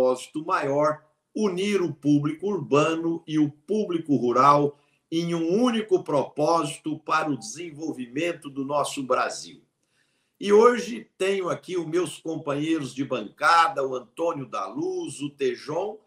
[0.00, 1.02] propósito maior:
[1.34, 4.78] unir o público urbano e o público rural
[5.12, 9.60] em um único propósito para o desenvolvimento do nosso Brasil.
[10.38, 15.98] E hoje tenho aqui os meus companheiros de bancada, o Antônio da Luz, o Tejon,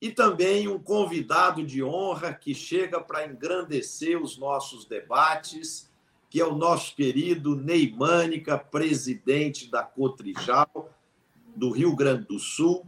[0.00, 5.90] e também um convidado de honra que chega para engrandecer os nossos debates,
[6.28, 10.94] que é o nosso querido Ney Mânica, presidente da Cotrijal,
[11.56, 12.86] do Rio Grande do Sul,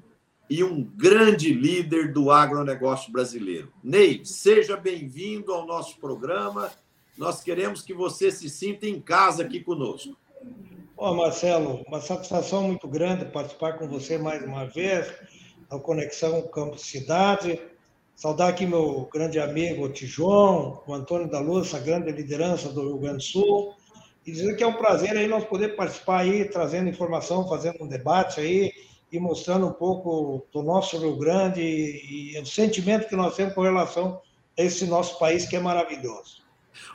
[0.52, 3.72] e um grande líder do agronegócio brasileiro.
[3.82, 6.70] Ney, seja bem-vindo ao nosso programa.
[7.16, 10.14] Nós queremos que você se sinta em casa aqui conosco.
[10.94, 15.10] Ô, Marcelo, uma satisfação muito grande participar com você mais uma vez
[15.70, 17.58] na Conexão Campo Cidade.
[18.14, 22.98] Saudar aqui meu grande amigo Tijon, o Antônio da Luz, a grande liderança do Rio
[22.98, 23.74] Grande do Sul.
[24.26, 27.88] E dizer que é um prazer aí nós poder participar aí, trazendo informação, fazendo um
[27.88, 28.70] debate aí
[29.12, 33.54] e mostrando um pouco do nosso Rio Grande e, e o sentimento que nós temos
[33.54, 34.20] com relação
[34.58, 36.42] a esse nosso país que é maravilhoso.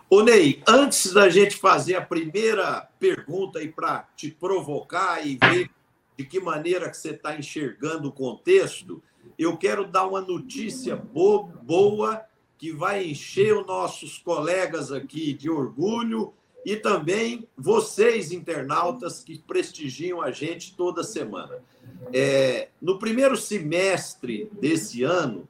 [0.09, 5.69] Ô Ney, antes da gente fazer a primeira pergunta aí para te provocar e ver
[6.17, 9.03] de que maneira que você está enxergando o contexto,
[9.37, 12.25] eu quero dar uma notícia boa
[12.57, 16.33] que vai encher os nossos colegas aqui de orgulho
[16.67, 21.63] e também vocês, internautas, que prestigiam a gente toda semana.
[22.11, 25.47] É, no primeiro semestre desse ano,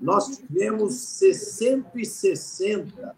[0.00, 3.14] nós tivemos 660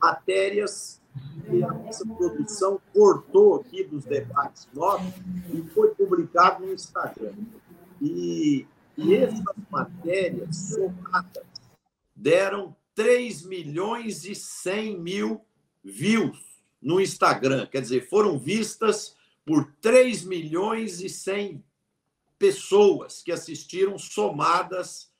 [0.00, 0.98] matérias
[1.44, 5.12] que a nossa produção cortou aqui dos debates nossos
[5.52, 7.34] e foi publicado no Instagram.
[8.00, 11.44] E, e essas matérias somadas
[12.16, 15.42] deram 3 milhões e 100 mil
[15.84, 16.48] views
[16.80, 17.66] no Instagram.
[17.66, 21.64] Quer dizer, foram vistas por 3 milhões e 100
[22.38, 25.10] pessoas que assistiram somadas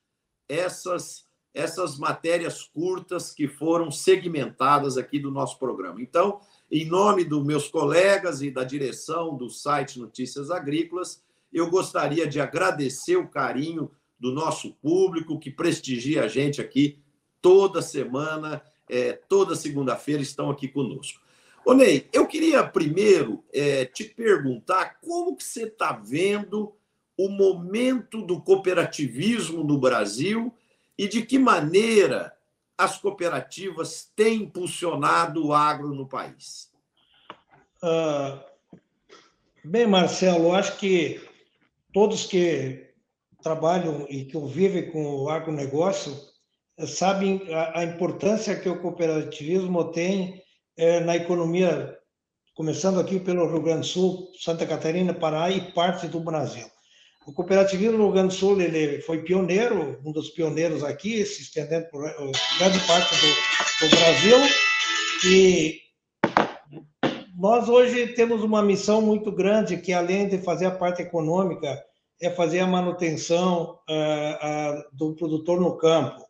[0.48, 6.00] essas essas matérias curtas que foram segmentadas aqui do nosso programa.
[6.00, 6.40] Então,
[6.70, 11.20] em nome dos meus colegas e da direção do site Notícias Agrícolas,
[11.52, 13.90] eu gostaria de agradecer o carinho
[14.20, 17.00] do nosso público que prestigia a gente aqui
[17.40, 21.20] toda semana, é, toda segunda-feira estão aqui conosco.
[21.68, 26.74] Ô Ney, eu queria primeiro é, te perguntar como que você está vendo
[27.14, 30.50] o momento do cooperativismo no Brasil
[30.96, 32.34] e de que maneira
[32.78, 36.72] as cooperativas têm impulsionado o agro no país?
[37.82, 38.42] Uh,
[39.62, 41.20] bem, Marcelo, acho que
[41.92, 42.94] todos que
[43.42, 46.18] trabalham e que vivem com o agronegócio
[46.78, 50.47] eh, sabem a, a importância que o cooperativismo tem
[50.78, 51.98] é, na economia,
[52.54, 56.64] começando aqui pelo Rio Grande do Sul, Santa Catarina, Pará e parte do Brasil.
[57.26, 61.42] O cooperativismo no Rio Grande do Sul ele foi pioneiro, um dos pioneiros aqui, se
[61.42, 62.00] estendendo por
[62.58, 64.36] grande parte do, do Brasil.
[65.26, 65.80] E
[67.36, 71.76] nós hoje temos uma missão muito grande, que além de fazer a parte econômica,
[72.22, 76.24] é fazer a manutenção uh, uh, do produtor no campo,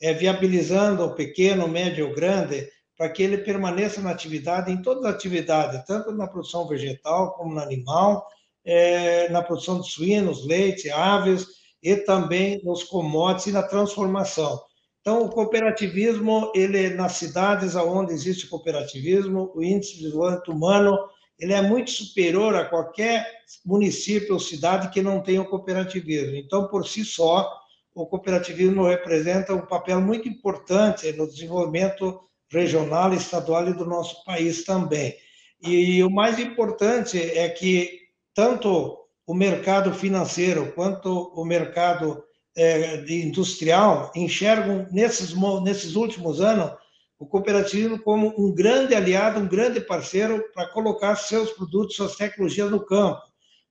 [0.00, 5.14] é viabilizando o pequeno, médio grande, para que ele permaneça na atividade, em todas as
[5.14, 8.26] atividades, tanto na produção vegetal como no animal,
[8.64, 11.46] é, na produção de suínos, leite, aves
[11.82, 14.60] e também nos commodities e na transformação.
[15.00, 20.98] Então, o cooperativismo, ele nas cidades onde existe cooperativismo, o índice de desenvolvimento humano,
[21.38, 23.26] ele é muito superior a qualquer
[23.66, 26.36] município ou cidade que não tenha o cooperativismo.
[26.36, 27.52] Então, por si só,
[27.94, 32.18] o cooperativismo representa um papel muito importante no desenvolvimento
[32.50, 35.14] regional, estadual e do nosso país também.
[35.62, 38.00] E o mais importante é que
[38.34, 42.22] tanto o mercado financeiro quanto o mercado
[42.56, 46.72] é, industrial enxergam nesses, nesses últimos anos
[47.18, 52.70] o cooperativismo como um grande aliado, um grande parceiro para colocar seus produtos, suas tecnologias
[52.70, 53.22] no campo.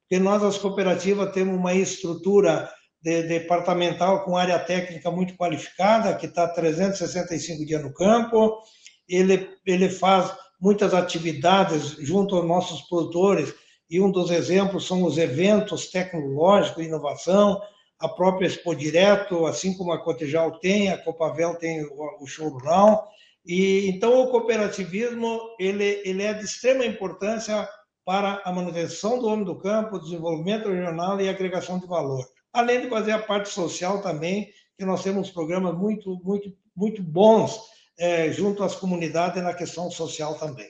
[0.01, 2.69] Porque nós, as cooperativas, temos uma estrutura
[3.03, 8.59] de, departamental com área técnica muito qualificada, que está 365 dias no campo,
[9.07, 13.53] ele, ele faz muitas atividades junto aos nossos produtores,
[13.89, 17.61] e um dos exemplos são os eventos tecnológicos inovação,
[17.99, 21.85] a própria Expo Direto, assim como a Cotejal tem, a Copavel tem
[22.19, 23.07] o show rural,
[23.45, 27.67] e então o cooperativismo ele, ele é de extrema importância
[28.05, 32.25] para a manutenção do homem do campo, desenvolvimento regional e agregação de valor.
[32.53, 37.59] Além de fazer a parte social também, que nós temos programas muito, muito, muito bons
[37.97, 40.69] é, junto às comunidades na questão social também.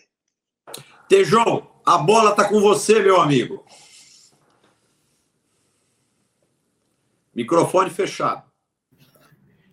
[1.09, 3.65] Tejão, a bola está com você, meu amigo.
[7.35, 8.43] Microfone fechado.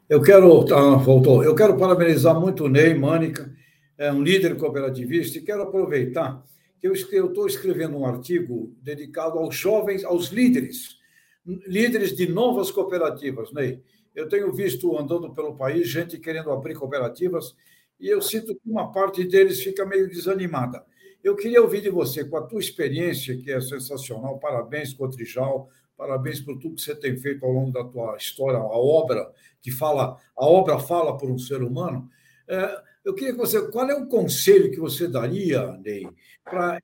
[0.08, 1.44] Eu quero, ah, voltou.
[1.44, 3.54] Eu quero parabenizar muito o Ney Mânica,
[3.96, 6.42] é um líder cooperativista, e quero aproveitar
[6.80, 10.99] que eu estou escrevendo um artigo dedicado aos jovens, aos líderes,
[11.44, 13.82] líderes de novas cooperativas, Ney.
[14.14, 17.54] Eu tenho visto andando pelo país gente querendo abrir cooperativas
[17.98, 20.84] e eu sinto que uma parte deles fica meio desanimada.
[21.22, 26.40] Eu queria ouvir de você, com a tua experiência, que é sensacional, parabéns, Cotrijal, parabéns
[26.40, 30.16] por tudo que você tem feito ao longo da tua história, a obra que fala,
[30.34, 32.08] a obra fala por um ser humano.
[32.48, 36.08] É, eu queria que você, qual é o conselho que você daria, Ney,
[36.42, 36.80] para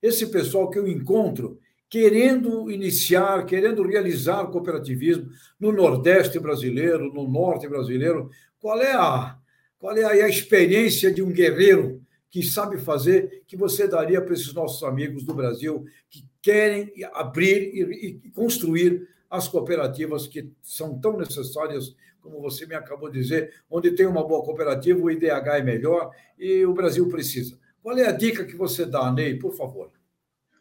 [0.00, 1.60] esse pessoal que eu encontro
[1.92, 5.28] querendo iniciar, querendo realizar cooperativismo
[5.60, 8.30] no Nordeste brasileiro, no Norte brasileiro?
[8.58, 9.36] Qual é a,
[9.78, 12.00] qual é a experiência de um guerreiro
[12.30, 17.74] que sabe fazer, que você daria para esses nossos amigos do Brasil que querem abrir
[17.74, 23.90] e, construir as cooperativas que são tão necessárias, como você me acabou de dizer, onde
[23.90, 27.58] tem uma boa cooperativa, o IDH é melhor e o Brasil precisa.
[27.82, 29.90] Qual é a dica que você dá, Ney, por favor?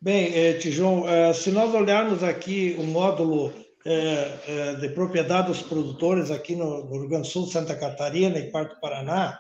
[0.04, 3.54] Bem, eh, Tijão, eh, se nós olharmos aqui o módulo
[3.86, 8.80] eh, de propriedade dos produtores aqui no Rio Grande do Sul, Santa Catarina e Quarto
[8.80, 9.38] Paraná,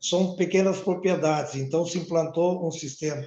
[0.00, 3.22] são pequenas propriedades, então se implantou um sistema.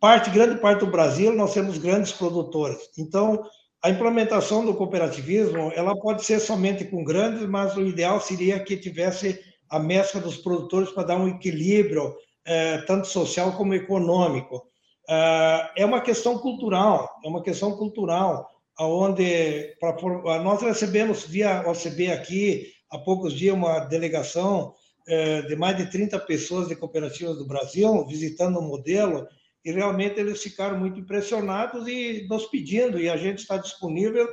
[0.00, 2.78] Parte, grande parte do Brasil, nós temos grandes produtores.
[2.96, 3.42] Então,
[3.82, 8.78] a implementação do cooperativismo, ela pode ser somente com grandes, mas o ideal seria que
[8.78, 9.38] tivesse
[9.68, 12.14] a mescla dos produtores para dar um equilíbrio,
[12.46, 14.62] eh, tanto social como econômico.
[15.08, 18.48] Eh, é uma questão cultural, é uma questão cultural,
[18.78, 19.74] onde
[20.42, 24.74] nós recebemos via OCB aqui, há poucos dias, uma delegação
[25.08, 29.26] é, de mais de 30 pessoas de cooperativas do Brasil visitando o modelo
[29.64, 34.28] e realmente eles ficaram muito impressionados e nos pedindo, e a gente está disponível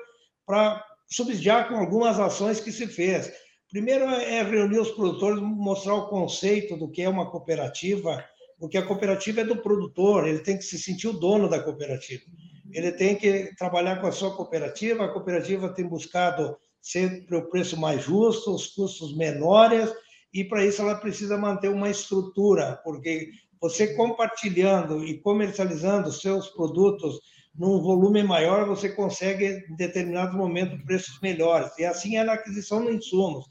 [0.46, 3.32] para subsidiar com algumas ações que se fez.
[3.70, 8.24] Primeiro é reunir os produtores, mostrar o conceito do que é uma cooperativa,
[8.64, 12.24] porque a cooperativa é do produtor, ele tem que se sentir o dono da cooperativa.
[12.72, 17.78] Ele tem que trabalhar com a sua cooperativa, a cooperativa tem buscado sempre o preço
[17.78, 19.94] mais justo, os custos menores,
[20.34, 27.20] e para isso ela precisa manter uma estrutura, porque você compartilhando e comercializando seus produtos
[27.54, 31.78] num volume maior, você consegue, em determinado momento, preços melhores.
[31.78, 33.44] E assim é na aquisição de insumos.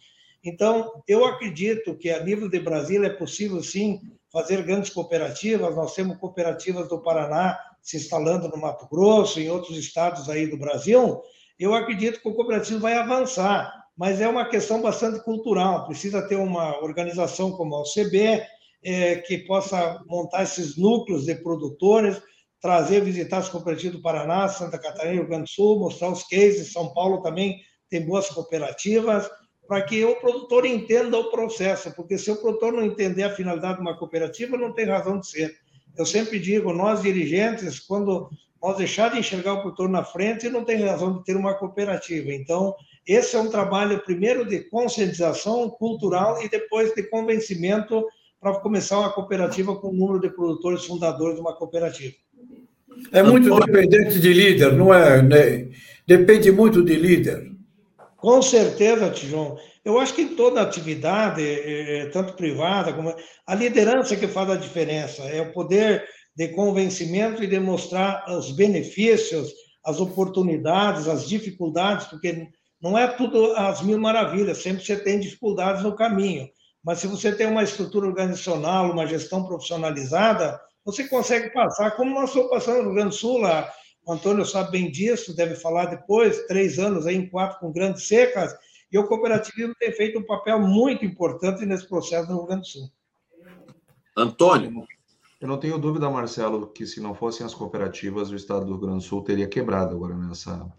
[0.42, 4.00] Então, eu acredito que, a nível de Brasília, é possível, sim,
[4.32, 5.76] fazer grandes cooperativas.
[5.76, 10.56] Nós temos cooperativas do Paraná se instalando no Mato Grosso, em outros estados aí do
[10.56, 11.20] Brasil.
[11.58, 15.86] Eu acredito que o cooperativo vai avançar mas é uma questão bastante cultural.
[15.86, 18.42] Precisa ter uma organização como a OCB,
[18.84, 22.20] é, que possa montar esses núcleos de produtores,
[22.60, 26.72] trazer, visitar as cooperativas do Paraná, Santa Catarina, Rio Grande do Sul, mostrar os cases.
[26.72, 29.28] São Paulo também tem boas cooperativas,
[29.72, 33.76] para que o produtor entenda o processo, porque se o produtor não entender a finalidade
[33.76, 35.56] de uma cooperativa, não tem razão de ser.
[35.96, 38.28] Eu sempre digo, nós dirigentes, quando
[38.62, 42.34] nós deixar de enxergar o produtor na frente, não tem razão de ter uma cooperativa.
[42.34, 42.74] Então,
[43.08, 48.04] esse é um trabalho, primeiro, de conscientização cultural e depois de convencimento
[48.38, 52.14] para começar uma cooperativa com o número de produtores fundadores de uma cooperativa.
[53.10, 55.22] É muito dependente de líder, não é?
[55.22, 55.70] Né?
[56.06, 57.51] Depende muito de líder.
[58.22, 59.56] Com certeza, Tijon.
[59.84, 63.12] Eu acho que em toda atividade, é, é, tanto privada como
[63.44, 66.04] a liderança que faz a diferença, é o poder
[66.36, 69.52] de convencimento e demonstrar os benefícios,
[69.84, 72.46] as oportunidades, as dificuldades, porque
[72.80, 76.48] não é tudo as mil maravilhas, sempre você tem dificuldades no caminho.
[76.84, 82.28] Mas se você tem uma estrutura organizacional, uma gestão profissionalizada, você consegue passar, como nós
[82.30, 83.68] estamos passando no Rio Grande do Sul, lá,
[84.04, 88.06] o Antônio sabe bem disso, deve falar depois, três anos aí em quatro com grandes
[88.06, 88.54] secas,
[88.90, 92.66] e o cooperativismo tem feito um papel muito importante nesse processo no Rio Grande do
[92.66, 92.90] Sul.
[94.16, 94.84] Antônio.
[95.40, 98.80] Eu não tenho dúvida, Marcelo, que se não fossem as cooperativas, o estado do Rio
[98.80, 100.70] Grande do Sul teria quebrado agora nessa,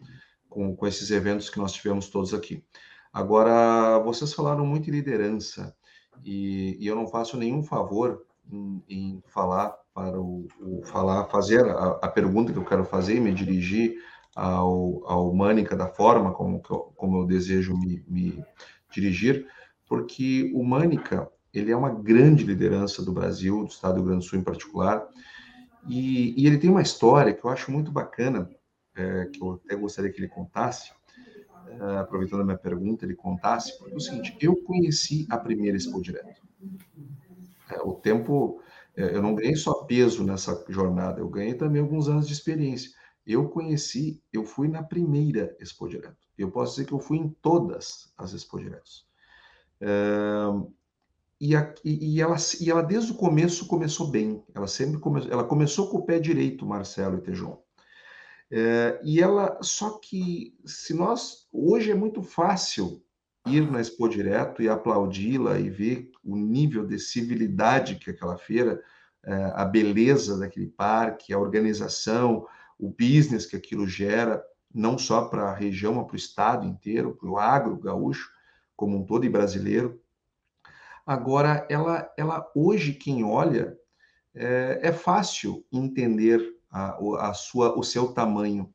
[0.48, 2.64] com, com esses eventos que nós tivemos todos aqui.
[3.12, 5.76] Agora, vocês falaram muito em liderança,
[6.24, 11.64] e, e eu não faço nenhum favor em, em falar para o, o, falar, fazer
[11.66, 13.96] a, a, pergunta que eu quero fazer e me dirigir
[14.36, 18.44] ao, ao Mânica da forma como, eu, como eu desejo me, me
[18.92, 19.48] dirigir,
[19.88, 24.26] porque o Mânica ele é uma grande liderança do Brasil, do Estado do Rio Grande
[24.26, 25.08] do Sul em particular,
[25.88, 28.50] e, e ele tem uma história que eu acho muito bacana,
[28.96, 30.92] é, que eu até gostaria que ele contasse,
[31.68, 35.78] é, aproveitando a minha pergunta, ele contasse, porque é o seguinte, eu conheci a primeira
[35.78, 36.42] Expo Direto.
[37.70, 38.62] É, o tempo,
[38.96, 42.92] eu não ganhei só peso nessa jornada, eu ganhei também alguns anos de experiência.
[43.26, 46.18] Eu conheci, eu fui na primeira Expo Direto.
[46.38, 49.08] Eu posso dizer que eu fui em todas as Expo Diretos.
[49.80, 49.88] É,
[51.40, 54.44] e, a, e, ela, e ela, desde o começo, começou bem.
[54.54, 57.62] Ela sempre come, ela começou com o pé direito, Marcelo e Tejon.
[58.52, 63.04] É, e ela, só que se nós, hoje é muito fácil
[63.48, 68.82] ir na Expo Direto e aplaudi-la e ver o nível de civilidade que aquela feira,
[69.24, 72.48] é, a beleza daquele parque, a organização,
[72.80, 77.16] o business que aquilo gera, não só para a região, mas para o estado inteiro,
[77.16, 78.32] para o agro gaúcho
[78.76, 80.02] como um todo e brasileiro.
[81.06, 83.78] Agora, ela, ela hoje, quem olha,
[84.34, 88.74] é, é fácil entender a, a, sua, o seu tamanho.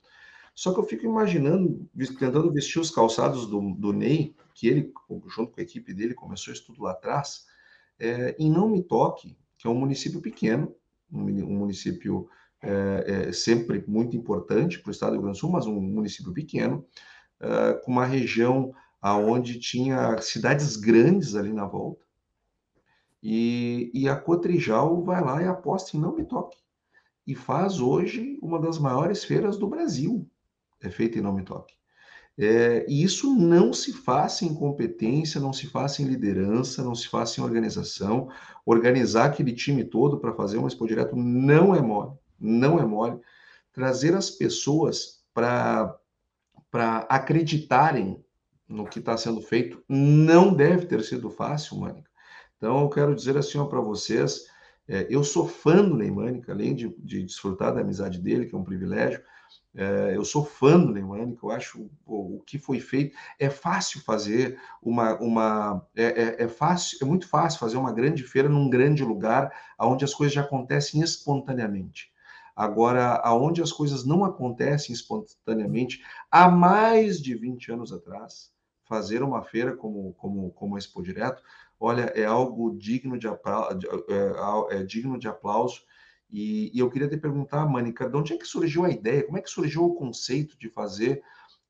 [0.54, 4.92] Só que eu fico imaginando, tentando vestir os calçados do, do Ney, que ele,
[5.28, 7.46] junto com a equipe dele, começou isso tudo lá atrás,
[7.96, 10.74] é, em Não Me Toque, que é um município pequeno,
[11.12, 11.22] um,
[11.56, 12.28] município
[12.60, 15.80] é, é, sempre muito importante para o estado do Rio Grande do Sul, mas um
[15.80, 16.84] município pequeno,
[17.38, 22.04] é, com uma região aonde tinha cidades grandes ali na volta,
[23.22, 26.58] e, e a Cotrijal vai lá e aposta em Não Me Toque,
[27.24, 30.28] e faz hoje uma das maiores feiras do Brasil,
[30.80, 31.77] é feita em Não Me Toque.
[32.40, 37.08] É, e isso não se faz em competência, não se faz em liderança, não se
[37.08, 38.28] faz em organização.
[38.64, 43.18] Organizar aquele time todo para fazer uma expo direto não é mole, não é mole.
[43.72, 45.98] Trazer as pessoas para
[47.08, 48.24] acreditarem
[48.68, 52.08] no que está sendo feito não deve ter sido fácil, Mânica.
[52.56, 54.44] Então, eu quero dizer assim para vocês,
[54.86, 58.58] é, eu sou fã do Neymânica, além de, de desfrutar da amizade dele, que é
[58.58, 59.20] um privilégio,
[60.14, 63.16] eu sou fã do Neymânica, eu acho o, que foi feito.
[63.38, 65.18] É fácil fazer uma.
[65.20, 69.52] uma é, é, é, fácil, é muito fácil fazer uma grande feira num grande lugar
[69.78, 72.10] onde as coisas já acontecem espontaneamente.
[72.56, 78.50] Agora, aonde as coisas não acontecem espontaneamente, há mais de 20 anos atrás,
[78.84, 81.40] fazer uma feira como, como, como a Expo Direto,
[81.78, 83.78] olha, é algo digno de, aplauso,
[84.70, 85.82] é, é digno de aplauso
[86.30, 89.24] e, e, eu queria te perguntar, Mânica, de onde é que surgiu a ideia?
[89.24, 91.22] Como é que surgiu o conceito de fazer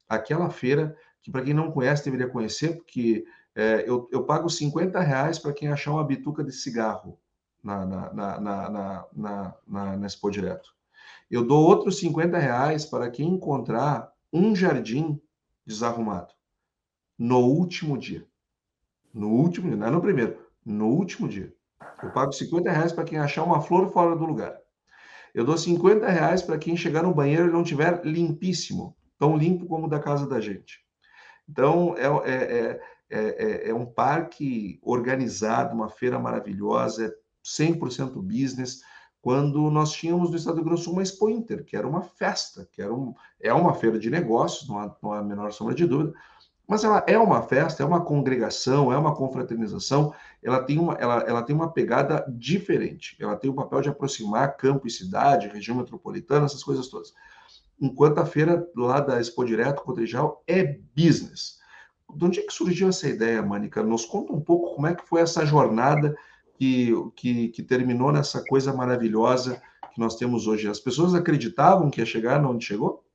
[0.09, 3.25] aquela feira, que para quem não conhece deveria conhecer, porque
[3.55, 7.19] é, eu, eu pago 50 reais para quem achar uma bituca de cigarro
[7.63, 10.75] na, na, na, na, na, na, na Expo Direto.
[11.31, 15.21] Eu dou outros 50 reais para quem encontrar um jardim
[15.67, 16.33] desarrumado
[17.19, 18.27] no último dia.
[19.13, 21.53] No último dia, não é no primeiro, no último dia.
[22.03, 24.57] Eu pago 50 reais para quem achar uma flor fora do lugar.
[25.35, 29.67] Eu dou 50 reais para quem chegar no banheiro e não tiver limpíssimo, tão limpo
[29.67, 30.81] como da casa da gente.
[31.49, 32.81] Então, é, é,
[33.11, 37.13] é, é, um parque organizado, uma feira maravilhosa, é
[37.45, 38.81] 100% business.
[39.21, 41.89] Quando nós tínhamos no estado do Rio Grande do Sul uma Expo Inter, que era
[41.89, 45.25] uma festa, que era um, é uma feira de negócios, não há, não há a
[45.25, 46.15] menor sombra de dúvida,
[46.69, 51.25] mas ela é uma festa, é uma congregação, é uma confraternização, ela tem uma, ela,
[51.27, 53.17] ela tem uma pegada diferente.
[53.19, 57.15] Ela tem o papel de aproximar campo e cidade, região metropolitana, essas coisas todas.
[57.81, 61.59] Enquanto a feira lá da Expo Direto, Cotrijal, é business.
[62.15, 63.83] De onde é que surgiu essa ideia, Mânica?
[63.83, 66.15] Nos conta um pouco como é que foi essa jornada
[66.59, 69.63] que, que, que terminou nessa coisa maravilhosa
[69.95, 70.69] que nós temos hoje.
[70.69, 73.08] As pessoas acreditavam que ia chegar onde chegou?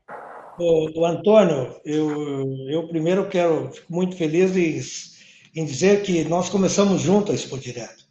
[0.57, 6.50] O, o Antônio, eu, eu primeiro quero, fico muito feliz em, em dizer que nós
[6.50, 8.03] começamos junto a Expo Direto.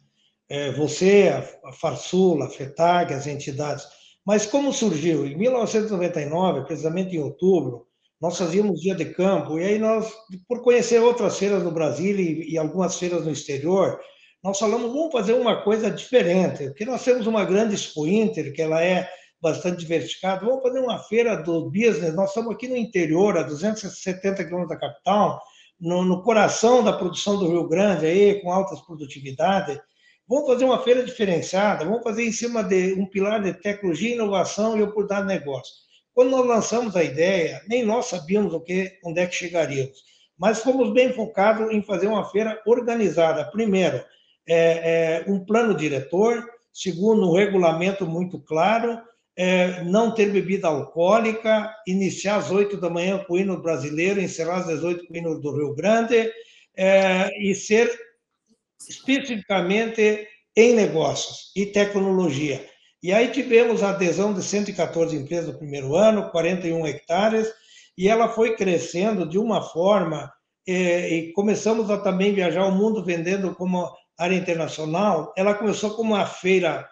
[0.49, 3.85] É, você, a, a Farsul, a FETAG, as entidades.
[4.25, 5.25] Mas como surgiu?
[5.25, 7.87] Em 1999, precisamente em outubro,
[8.19, 10.11] nós fazíamos dia de campo, e aí nós,
[10.47, 13.99] por conhecer outras feiras no Brasil e, e algumas feiras no exterior,
[14.43, 18.61] nós falamos, vamos fazer uma coisa diferente, porque nós temos uma grande Expo Inter, que
[18.61, 19.09] ela é
[19.43, 20.45] bastante diversificado.
[20.45, 22.15] Vamos fazer uma feira do business.
[22.15, 25.41] Nós estamos aqui no interior, a 270 quilômetros da capital,
[25.77, 29.77] no, no, coração da produção do Rio Grande, aí, com altas produtividades.
[30.25, 34.77] Vamos fazer uma feira diferenciada, vamos fazer em cima de um pilar de tecnologia, inovação
[34.77, 35.73] e oportunidade de negócio.
[36.13, 39.97] Quando nós lançamos a ideia, nem nós sabíamos o que, onde é que chegaríamos,
[40.37, 43.43] mas fomos bem focados em fazer uma feira organizada.
[43.51, 44.01] Primeiro,
[44.47, 49.01] é, é, um plano diretor, segundo, um regulamento muito claro,
[49.35, 54.57] é, não ter bebida alcoólica, iniciar às 8 da manhã com o hino brasileiro, encerrar
[54.57, 56.31] às 18 com o hino do Rio Grande,
[56.75, 57.91] é, e ser
[58.87, 62.67] especificamente em negócios e tecnologia.
[63.01, 67.51] E aí tivemos a adesão de 114 empresas no primeiro ano, 41 hectares,
[67.97, 70.31] e ela foi crescendo de uma forma,
[70.67, 75.33] é, e começamos a também viajar o mundo vendendo como área internacional.
[75.35, 76.87] Ela começou como uma feira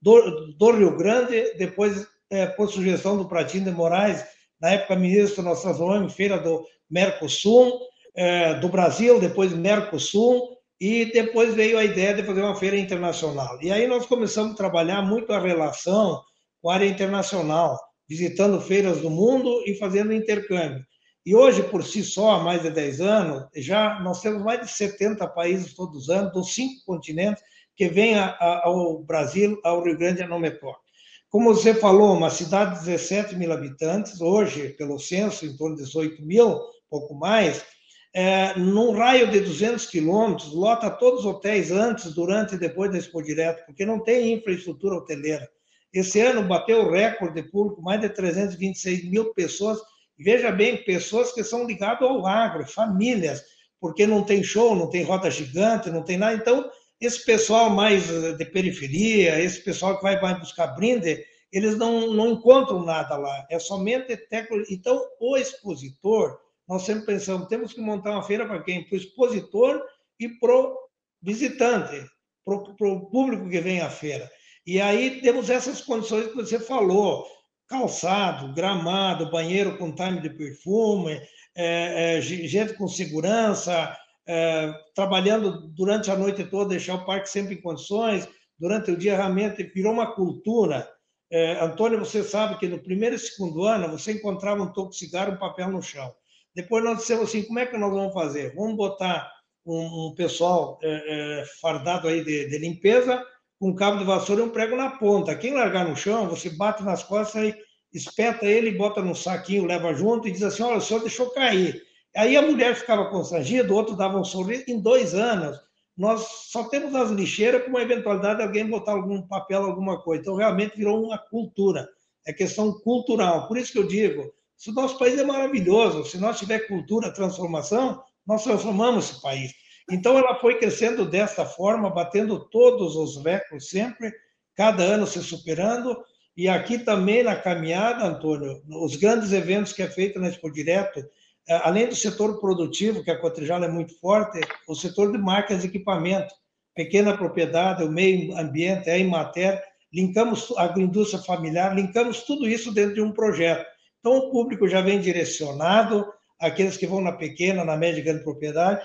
[0.00, 4.24] do, do Rio Grande, depois, é, por sugestão do Pratinho de Moraes,
[4.60, 7.80] na época ministro nós transformamos em feira do Mercosul,
[8.14, 13.58] é, do Brasil, depois Mercosul, e depois veio a ideia de fazer uma feira internacional.
[13.60, 16.22] E aí nós começamos a trabalhar muito a relação
[16.62, 17.78] com a área internacional,
[18.08, 20.82] visitando feiras do mundo e fazendo intercâmbio.
[21.24, 24.72] E hoje, por si só, há mais de 10 anos, já nós temos mais de
[24.72, 27.42] 70 países todos os anos, dos cinco continentes,
[27.80, 30.84] que vêm ao Brasil, ao Rio Grande e ao Metrópole.
[31.30, 35.84] Como você falou, uma cidade de 17 mil habitantes, hoje, pelo censo, em torno de
[35.84, 36.60] 18 mil,
[36.90, 37.64] pouco mais,
[38.12, 42.98] é, num raio de 200 quilômetros, lota todos os hotéis antes, durante e depois da
[42.98, 45.48] Expo Direto, porque não tem infraestrutura hoteleira.
[45.90, 49.78] Esse ano bateu o recorde de público, mais de 326 mil pessoas.
[50.18, 53.42] Veja bem, pessoas que são ligadas ao agro, famílias,
[53.80, 56.34] porque não tem show, não tem roda gigante, não tem nada.
[56.34, 62.12] Então, esse pessoal mais eh, de periferia, esse pessoal que vai, buscar brinde, eles não,
[62.12, 63.46] não encontram nada lá.
[63.50, 64.70] É somente técnico.
[64.70, 66.38] Então, o expositor,
[66.68, 68.84] nós sempre pensamos, temos que montar uma feira para quem?
[68.84, 69.82] Para o expositor
[70.18, 70.78] e para o
[71.22, 72.06] visitante,
[72.44, 74.30] para o público que vem à feira.
[74.66, 77.26] E aí temos essas condições que você falou,
[77.66, 81.20] calçado, gramado, banheiro com time de perfume,
[81.56, 83.96] é, é, gente com segurança,
[84.32, 89.16] é, trabalhando durante a noite toda, deixar o parque sempre em condições, durante o dia
[89.16, 90.88] realmente virou uma cultura.
[91.32, 94.98] É, Antônio, você sabe que no primeiro e segundo ano você encontrava um toco de
[94.98, 96.14] cigarro, um papel no chão.
[96.54, 98.54] Depois nós dissemos assim, como é que nós vamos fazer?
[98.54, 99.28] Vamos botar
[99.66, 103.24] um, um pessoal é, é, fardado aí de, de, limpeza,
[103.58, 105.34] com um cabo de vassoura e um prego na ponta.
[105.34, 107.56] Quem largar no chão, você bate nas costas e
[107.92, 111.89] espeta ele, bota no saquinho, leva junto e diz assim, olha, o senhor deixou cair.
[112.16, 114.64] Aí a mulher ficava constrangida, o outro dava um sorriso.
[114.66, 115.58] Em dois anos,
[115.96, 120.22] nós só temos as lixeiras com uma eventualidade de alguém botar algum papel, alguma coisa.
[120.22, 121.88] Então, realmente virou uma cultura.
[122.26, 123.46] É questão cultural.
[123.46, 127.12] Por isso que eu digo, se o nosso país é maravilhoso, se nós tiver cultura,
[127.12, 129.52] transformação, nós transformamos esse país.
[129.90, 134.12] Então, ela foi crescendo desta forma, batendo todos os recordes sempre,
[134.54, 135.96] cada ano se superando.
[136.36, 141.04] E aqui também na caminhada, Antônio, os grandes eventos que é feito na Expo Direto,
[141.48, 145.66] além do setor produtivo, que a Cotrijal é muito forte, o setor de marcas e
[145.66, 146.32] equipamento,
[146.74, 152.94] pequena propriedade, o meio ambiente, a Imater, linkamos a agroindústria familiar, linkamos tudo isso dentro
[152.94, 153.66] de um projeto.
[153.98, 156.06] Então, o público já vem direcionado,
[156.40, 158.84] aqueles que vão na pequena, na média e grande propriedade.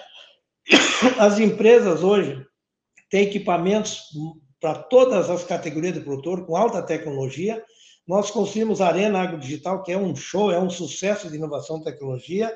[1.20, 2.46] As empresas hoje
[3.10, 4.10] têm equipamentos
[4.60, 7.64] para todas as categorias de produtor, com alta tecnologia,
[8.08, 11.80] nós construímos a Arena Agro Digital, que é um show, é um sucesso de inovação
[11.80, 12.56] e tecnologia.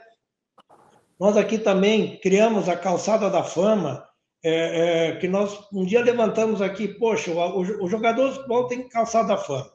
[1.20, 4.08] Nós aqui também criamos a Calçada da Fama,
[4.44, 8.88] é, é, que nós um dia levantamos aqui, poxa, o, o jogador de futebol tem
[8.88, 9.70] calçada da fama,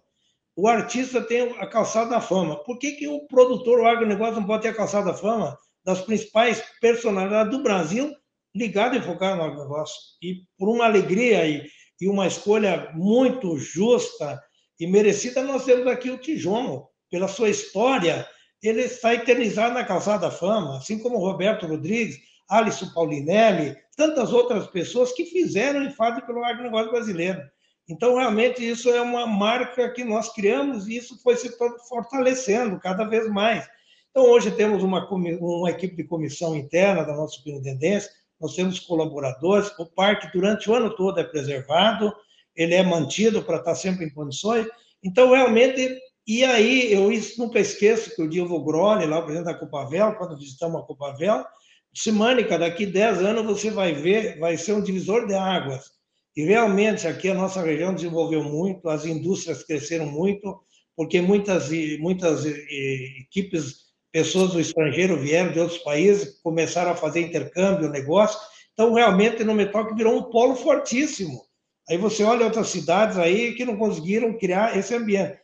[0.57, 2.57] o artista tem a calçada da fama.
[2.65, 6.01] Por que, que o produtor, o agronegócio, não pode ter a calçada da fama das
[6.01, 8.11] principais personalidades do Brasil
[8.55, 9.97] ligado e focado no agronegócio?
[10.23, 11.67] E por uma alegria e,
[12.01, 14.41] e uma escolha muito justa
[14.79, 18.27] e merecida, nós temos aqui o Tijomo, pela sua história,
[18.63, 25.13] ele está eternizado na Calçada Fama, assim como Roberto Rodrigues, Alisson Paulinelli, tantas outras pessoas
[25.13, 27.41] que fizeram e fazem pelo agronegócio brasileiro.
[27.89, 31.55] Então, realmente, isso é uma marca que nós criamos e isso foi se
[31.89, 33.69] fortalecendo cada vez mais.
[34.11, 38.11] Então, hoje temos uma, uma equipe de comissão interna da nossa superintendência,
[38.41, 42.13] nós temos colaboradores, o parque durante o ano todo é preservado,
[42.57, 44.67] ele é mantido para estar sempre em condições.
[45.03, 49.59] Então, realmente, e aí eu nunca esqueço que o Dilvo Grone, lá o presidente da
[49.59, 51.45] Copavel, quando visitamos a Copavel,
[51.93, 55.93] disse, Mânica, daqui 10 anos você vai ver, vai ser um divisor de águas.
[56.37, 60.61] E realmente aqui a nossa região desenvolveu muito, as indústrias cresceram muito,
[60.97, 67.91] porque muitas, muitas equipes, pessoas do estrangeiro vieram de outros países, começaram a fazer intercâmbio,
[67.91, 68.41] negócio.
[68.73, 71.43] Então, realmente, no Metal virou um polo fortíssimo.
[71.89, 75.39] Aí você olha outras cidades aí que não conseguiram criar esse ambiente.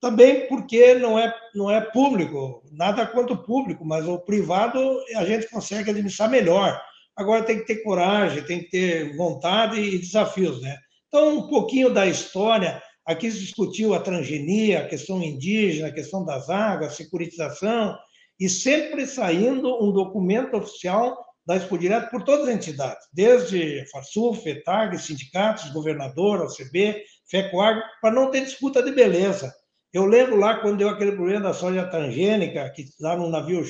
[0.00, 4.78] Também porque não é, não é público, nada quanto público, mas o privado
[5.16, 6.80] a gente consegue administrar melhor.
[7.16, 10.76] Agora tem que ter coragem, tem que ter vontade e desafios, né?
[11.08, 12.82] Então, um pouquinho da história.
[13.06, 17.96] Aqui se discutiu a transgenia, a questão indígena, a questão das águas, securitização,
[18.38, 24.34] e sempre saindo um documento oficial da Expo Direto por todas as entidades, desde Farsul,
[24.34, 29.54] FETAG, sindicatos, governador, OCB, FECOAG, para não ter disputa de beleza.
[29.92, 33.64] Eu lembro lá quando deu aquele problema da soja transgênica, que lá no navio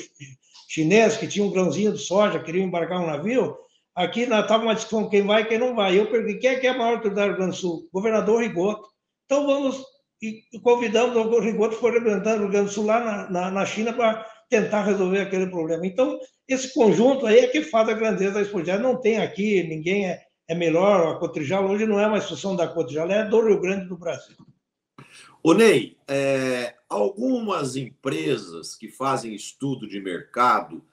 [0.69, 3.57] chinês, que tinha um grãozinho de soja, queria embarcar um navio,
[3.95, 5.99] aqui estava uma discussão quem vai e quem não vai.
[5.99, 7.89] Eu perguntei, quem é que é a maior autoridade do Rio Grande do Sul?
[7.93, 8.89] Governador Rigoto.
[9.27, 9.85] Então vamos
[10.23, 13.67] e convidamos o Rigoto foi representar o Rio Grande do Sul lá na, na, na
[13.67, 15.87] China para tentar resolver aquele problema.
[15.87, 20.09] Então, esse conjunto aí é que faz a grandeza da Expo Não tem aqui, ninguém
[20.09, 23.61] é, é melhor, a Cotrijal hoje não é uma instituição da Cotrijal, é do Rio
[23.61, 24.37] Grande do Brasil.
[25.43, 30.85] O Ney, é, algumas empresas que fazem estudo de mercado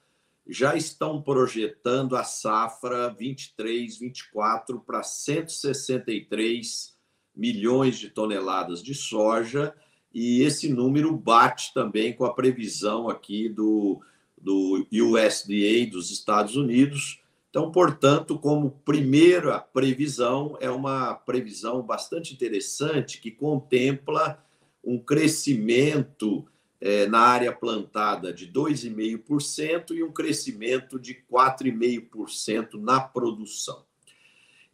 [0.47, 6.93] já estão projetando a safra 23, 24 para 163
[7.35, 9.73] milhões de toneladas de soja,
[10.13, 14.01] e esse número bate também com a previsão aqui do,
[14.39, 17.19] do USDA dos Estados Unidos.
[17.49, 24.43] Então, portanto, como primeira previsão, é uma previsão bastante interessante que contempla
[24.83, 26.45] um crescimento
[26.79, 33.85] é, na área plantada de 2,5% e um crescimento de 4,5% na produção.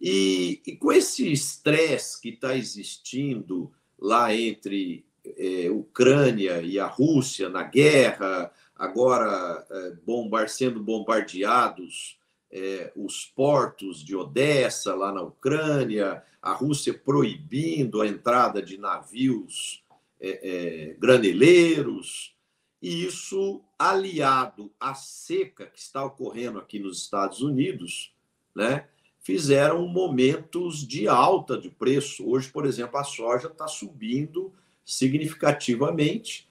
[0.01, 5.05] E, e com esse estresse que está existindo lá entre
[5.37, 12.17] é, Ucrânia e a Rússia na guerra, agora é, bombar, sendo bombardeados
[12.51, 19.83] é, os portos de Odessa, lá na Ucrânia, a Rússia proibindo a entrada de navios
[20.19, 22.35] é, é, graneleiros,
[22.81, 28.13] e isso aliado à seca que está ocorrendo aqui nos Estados Unidos,
[28.55, 28.87] né?
[29.19, 32.27] fizeram momentos de alta de preço.
[32.27, 34.53] Hoje, por exemplo, a soja está subindo
[34.89, 36.47] significativamente.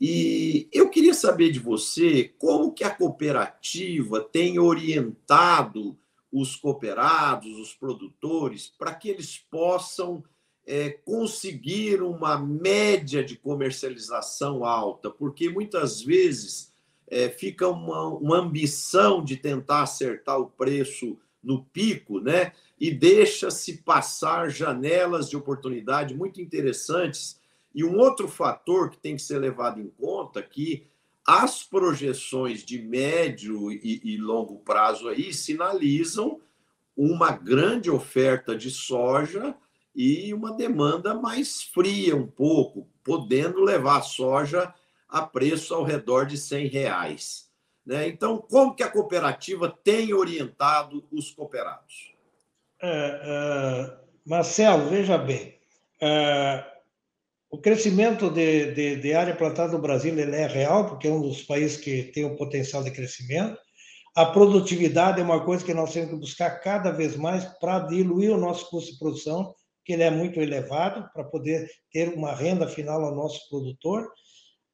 [0.00, 5.96] E eu queria saber de você como que a cooperativa tem orientado
[6.32, 10.24] os cooperados, os produtores, para que eles possam
[10.66, 16.72] é, conseguir uma média de comercialização alta, porque muitas vezes
[17.06, 22.52] é, fica uma, uma ambição de tentar acertar o preço no pico, né?
[22.80, 27.38] E deixa-se passar janelas de oportunidade muito interessantes.
[27.74, 30.86] E um outro fator que tem que ser levado em conta que
[31.26, 36.40] as projeções de médio e, e longo prazo aí sinalizam
[36.96, 39.54] uma grande oferta de soja
[39.94, 44.72] e uma demanda mais fria um pouco, podendo levar a soja
[45.08, 47.48] a preço ao redor de 100 reais.
[47.86, 48.08] Né?
[48.08, 52.12] Então, como que a cooperativa tem orientado os cooperados?
[52.80, 55.58] É, é, Marcelo, veja bem,
[56.00, 56.64] é,
[57.54, 61.20] o crescimento de, de, de, área plantada no Brasil ele é real, porque é um
[61.20, 63.58] dos países que tem um potencial de crescimento.
[64.16, 68.32] A produtividade é uma coisa que nós temos que buscar cada vez mais para diluir
[68.32, 72.66] o nosso custo de produção, que ele é muito elevado, para poder ter uma renda
[72.66, 74.08] final ao nosso produtor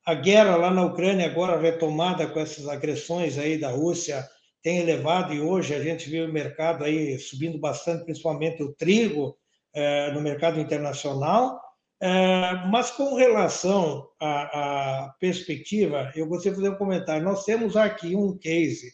[0.04, 4.26] a guerra lá na Ucrânia, agora retomada com essas agressões aí da Rússia,
[4.62, 9.36] tem elevado e hoje a gente vê o mercado aí subindo bastante, principalmente o trigo
[9.74, 11.60] é, no mercado internacional.
[12.02, 17.24] É, mas com relação à, à, perspectiva, eu gostaria de fazer um comentário.
[17.24, 18.92] Nós temos aqui um case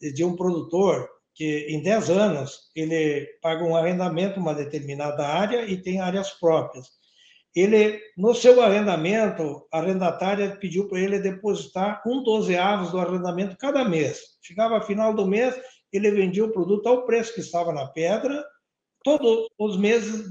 [0.00, 5.80] de um produtor que em 10 anos ele paga um arrendamento uma determinada área e
[5.80, 6.88] tem áreas próprias
[7.54, 13.84] ele, no seu arrendamento, a arrendatária pediu para ele depositar um dozeavos do arrendamento cada
[13.84, 14.20] mês.
[14.42, 15.54] Chegava final do mês,
[15.92, 18.42] ele vendia o produto ao preço que estava na pedra,
[19.04, 20.30] todos os meses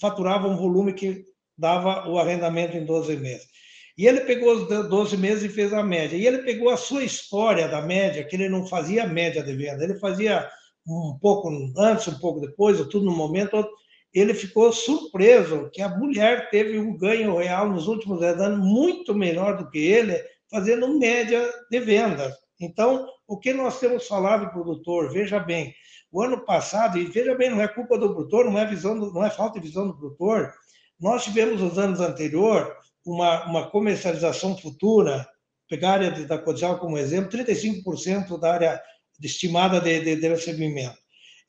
[0.00, 1.24] faturava um volume que
[1.58, 3.48] dava o arrendamento em 12 meses.
[3.96, 6.16] E ele pegou os 12 meses e fez a média.
[6.16, 9.82] E ele pegou a sua história da média, que ele não fazia média de venda,
[9.82, 10.48] ele fazia
[10.86, 13.68] um pouco antes, um pouco depois, tudo no momento,
[14.14, 19.14] ele ficou surpreso que a mulher teve um ganho real nos últimos 10 anos muito
[19.14, 20.16] menor do que ele,
[20.50, 22.34] fazendo média de vendas.
[22.60, 25.74] Então, o que nós temos falado do produtor, veja bem,
[26.10, 29.12] o ano passado, e veja bem, não é culpa do produtor, não é, visão do,
[29.12, 30.52] não é falta de visão do produtor,
[31.00, 32.72] nós tivemos nos anos anteriores
[33.04, 35.26] uma, uma comercialização futura,
[35.68, 38.82] pegar a área da Codial como exemplo, 35% da área
[39.22, 40.96] estimada de, de, de recebimento.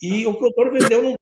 [0.02, 1.16] E o produtor vendeu num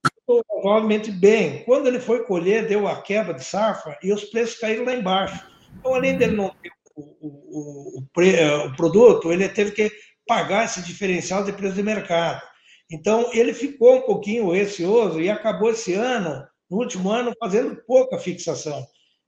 [0.62, 1.64] provavelmente bem.
[1.64, 5.42] Quando ele foi colher, deu a quebra de safra e os preços caíram lá embaixo.
[5.80, 9.92] Então, além dele não ter o, o, o, eh, o produto, ele teve que
[10.28, 12.42] pagar esse diferencial de preço de mercado.
[12.92, 18.18] Então, ele ficou um pouquinho receoso e acabou esse ano, no último ano, fazendo pouca
[18.18, 18.86] fixação.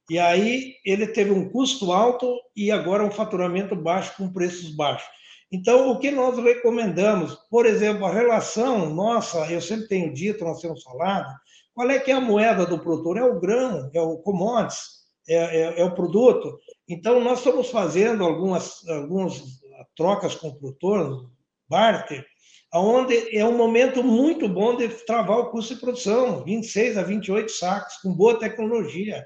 [0.10, 5.08] E aí ele teve um custo alto e agora um faturamento baixo com preços baixos.
[5.52, 10.62] Então, o que nós recomendamos, por exemplo, a relação nossa, eu sempre tenho dito, nós
[10.62, 11.34] temos falado,
[11.74, 13.18] qual é que é a moeda do produtor?
[13.18, 16.60] É o grão, é o commodities, é, é, é o produto.
[16.88, 19.42] Então, nós estamos fazendo algumas, algumas
[19.96, 21.32] trocas com o produtor,
[21.68, 22.26] barter,
[22.74, 27.52] onde é um momento muito bom de travar o custo de produção, 26 a 28
[27.52, 29.26] sacos, com boa tecnologia.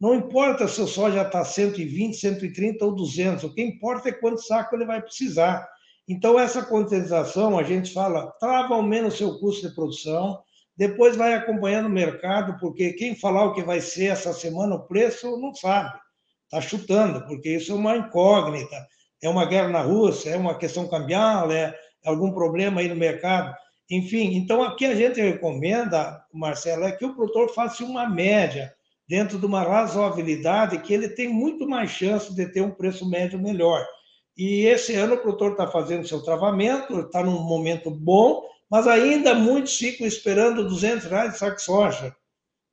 [0.00, 4.42] Não importa se o soja está 120, 130 ou 200, o que importa é quanto
[4.42, 5.66] saco ele vai precisar.
[6.06, 10.38] Então, essa contentização, a gente fala, trava ao menos o seu custo de produção,
[10.76, 14.86] depois vai acompanhando o mercado, porque quem falar o que vai ser essa semana o
[14.86, 15.98] preço não sabe,
[16.44, 18.76] está chutando, porque isso é uma incógnita,
[19.22, 21.74] é uma guerra na Rússia, é uma questão cambial, é
[22.04, 23.54] algum problema aí no mercado.
[23.90, 28.74] Enfim, então aqui a gente recomenda, Marcelo, é que o produtor faça uma média
[29.06, 33.38] dentro de uma razoabilidade que ele tem muito mais chance de ter um preço médio
[33.38, 33.86] melhor.
[34.36, 39.34] E esse ano o produtor está fazendo seu travamento, está num momento bom, mas ainda
[39.34, 42.16] muitos ficam esperando 200 reais de saco de soja.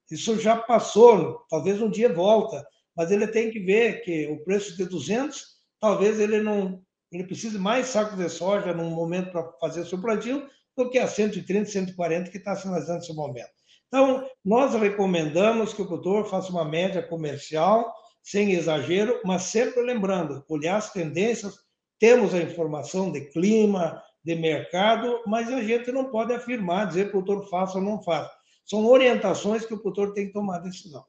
[0.10, 2.66] Isso já passou, talvez um dia volta,
[2.96, 5.42] mas ele tem que ver que o preço de 200,
[5.80, 10.48] talvez ele não ele precise mais saco de soja num momento para fazer seu plantio
[10.78, 13.52] do que a 130, 140 que está sinalizando nesse momento.
[13.88, 17.94] Então, nós recomendamos que o produtor faça uma média comercial,
[18.24, 21.56] sem exagero, mas sempre lembrando, olhar as tendências,
[22.00, 27.18] temos a informação de clima, de mercado, mas a gente não pode afirmar, dizer que
[27.18, 28.32] o produtor faça ou não faça.
[28.66, 31.04] São orientações que o produtor tem que tomar decisão.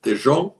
[0.00, 0.54] Tejon?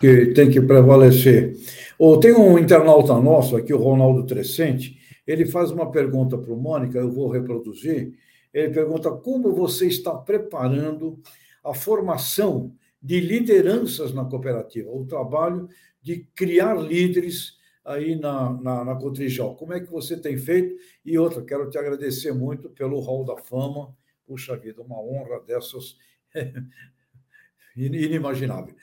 [0.00, 1.56] Que tem que prevalecer.
[1.98, 6.56] Ou tem um internauta nosso aqui, o Ronaldo Trescente, ele faz uma pergunta para o
[6.56, 8.12] Mônica, eu vou reproduzir.
[8.52, 11.18] Ele pergunta como você está preparando
[11.62, 15.68] a formação de lideranças na cooperativa, o trabalho
[16.00, 19.54] de criar líderes aí na, na, na Cotrijal.
[19.56, 20.74] Como é que você tem feito?
[21.04, 23.94] E outra, quero te agradecer muito pelo Hall da Fama.
[24.26, 25.98] Puxa vida, uma honra dessas
[27.76, 28.74] inimaginável.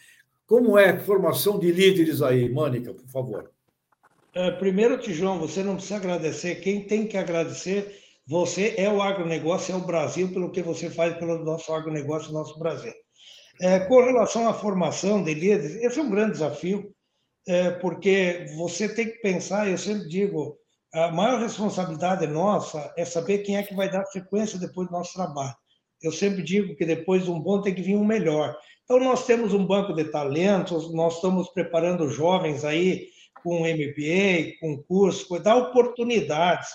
[0.51, 3.51] Como é a formação de líderes aí, Mônica, por favor?
[4.33, 6.55] É, primeiro, Tijão, você não precisa agradecer.
[6.55, 11.17] Quem tem que agradecer, você é o agronegócio, é o Brasil, pelo que você faz
[11.17, 12.91] pelo nosso agronegócio, nosso Brasil.
[13.61, 16.93] É, com relação à formação de líderes, esse é um grande desafio
[17.47, 20.57] é, porque você tem que pensar, eu sempre digo,
[20.93, 25.13] a maior responsabilidade nossa é saber quem é que vai dar sequência depois do nosso
[25.13, 25.55] trabalho.
[26.01, 28.57] Eu sempre digo que depois de um bom tem que vir um melhor.
[28.91, 33.07] Então, nós temos um banco de talentos, nós estamos preparando jovens aí
[33.41, 36.67] com MBA, com curso, dar oportunidades,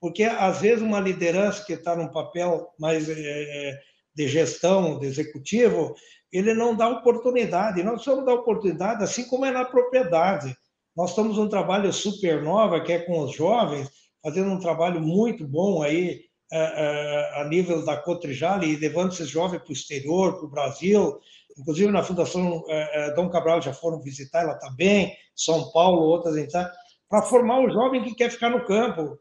[0.00, 3.76] porque às vezes uma liderança que está num papel mais é,
[4.14, 5.96] de gestão, de executivo,
[6.32, 7.82] ele não dá oportunidade.
[7.82, 10.56] Nós precisamos dar oportunidade, assim como é na propriedade.
[10.96, 13.90] Nós estamos um trabalho supernova, que é com os jovens,
[14.22, 16.20] fazendo um trabalho muito bom aí
[16.52, 21.18] é, a nível da Cotrijale e levando esses jovens para o exterior, para o Brasil.
[21.58, 26.72] Inclusive, na Fundação é, Dom Cabral já foram visitar ela também, São Paulo, outras entidades,
[27.08, 29.18] para formar o jovem que quer ficar no campo,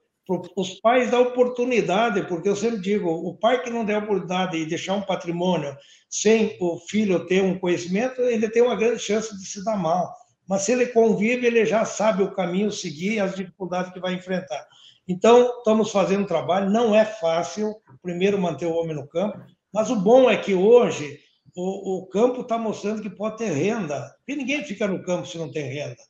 [0.56, 4.66] os pais dar oportunidade, porque eu sempre digo, o pai que não der oportunidade e
[4.66, 5.76] deixar um patrimônio
[6.10, 10.14] sem o filho ter um conhecimento, ele tem uma grande chance de se dar mal.
[10.48, 14.14] Mas se ele convive, ele já sabe o caminho seguir e as dificuldades que vai
[14.14, 14.66] enfrentar.
[15.08, 19.38] Então, estamos fazendo um trabalho, não é fácil, primeiro manter o homem no campo,
[19.74, 21.20] mas o bom é que hoje
[21.56, 25.38] o, o campo está mostrando que pode ter renda, porque ninguém fica no campo se
[25.38, 26.02] não tem renda.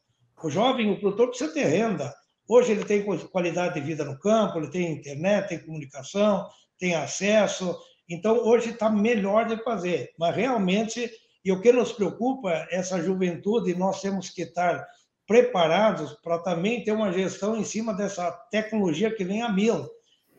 [0.44, 2.14] O jovem, o produtor precisa ter renda.
[2.48, 7.78] Hoje ele tem qualidade de vida no campo, ele tem internet, tem comunicação, tem acesso.
[8.10, 10.12] Então, hoje está melhor de fazer.
[10.18, 11.10] Mas realmente,
[11.44, 14.86] e o que nos preocupa essa juventude, nós temos que estar
[15.26, 19.90] preparados para também ter uma gestão em cima dessa tecnologia que vem a mil.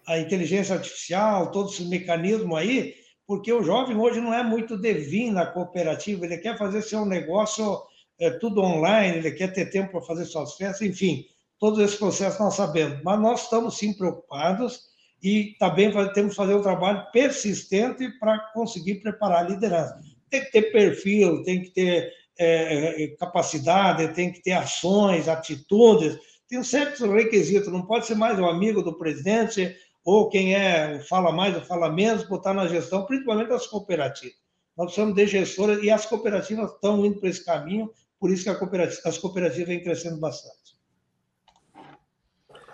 [0.06, 2.94] A inteligência artificial, todos esses mecanismos aí,
[3.26, 7.04] porque o jovem hoje não é muito de vir na cooperativa, ele quer fazer seu
[7.04, 7.82] negócio
[8.18, 11.24] é, tudo online, ele quer ter tempo para fazer suas festas, enfim
[11.64, 14.80] todo esse processo nós sabemos, mas nós estamos sim preocupados
[15.22, 19.98] e também temos que fazer um trabalho persistente para conseguir preparar a liderança.
[20.28, 26.18] Tem que ter perfil, tem que ter é, é, capacidade, tem que ter ações, atitudes,
[26.48, 31.32] tem certos requisitos, não pode ser mais o amigo do presidente ou quem é fala
[31.32, 34.36] mais ou fala menos, botar na gestão, principalmente as cooperativas.
[34.76, 37.90] Nós precisamos de gestoras e as cooperativas estão indo para esse caminho,
[38.20, 40.78] por isso que cooperativa, as cooperativas vêm crescendo bastante.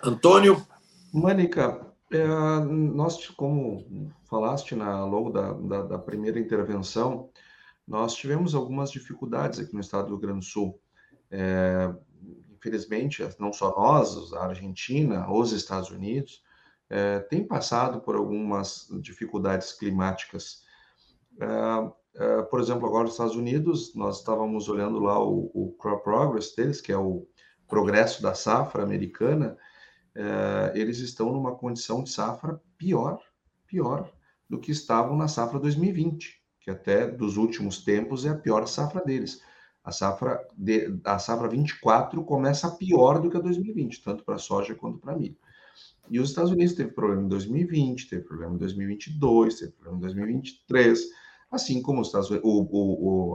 [0.03, 0.65] Antônio?
[1.13, 7.29] Mônica, é, nós, como falaste na, logo da, da, da, primeira intervenção,
[7.87, 10.79] nós tivemos algumas dificuldades aqui no estado do Rio Grande do Sul.
[11.29, 11.93] É,
[12.51, 16.41] infelizmente, não só nós, a Argentina, os Estados Unidos,
[16.91, 20.63] é, têm passado por algumas dificuldades climáticas.
[21.39, 26.03] É, é, por exemplo, agora nos Estados Unidos, nós estávamos olhando lá o, o Crop
[26.03, 27.25] Progress deles, que é o
[27.65, 29.57] progresso da safra americana,
[30.73, 33.17] eles estão numa condição de safra pior,
[33.65, 34.11] pior
[34.49, 39.01] do que estavam na safra 2020, que até dos últimos tempos é a pior safra
[39.01, 39.41] deles.
[39.81, 44.75] A safra, de, a safra 24 começa pior do que a 2020, tanto para soja
[44.75, 45.37] quanto para milho.
[46.09, 50.01] E os Estados Unidos teve problema em 2020, teve problema em 2022, teve problema em
[50.01, 50.99] 2023,
[51.51, 52.49] assim como os Estados Unidos,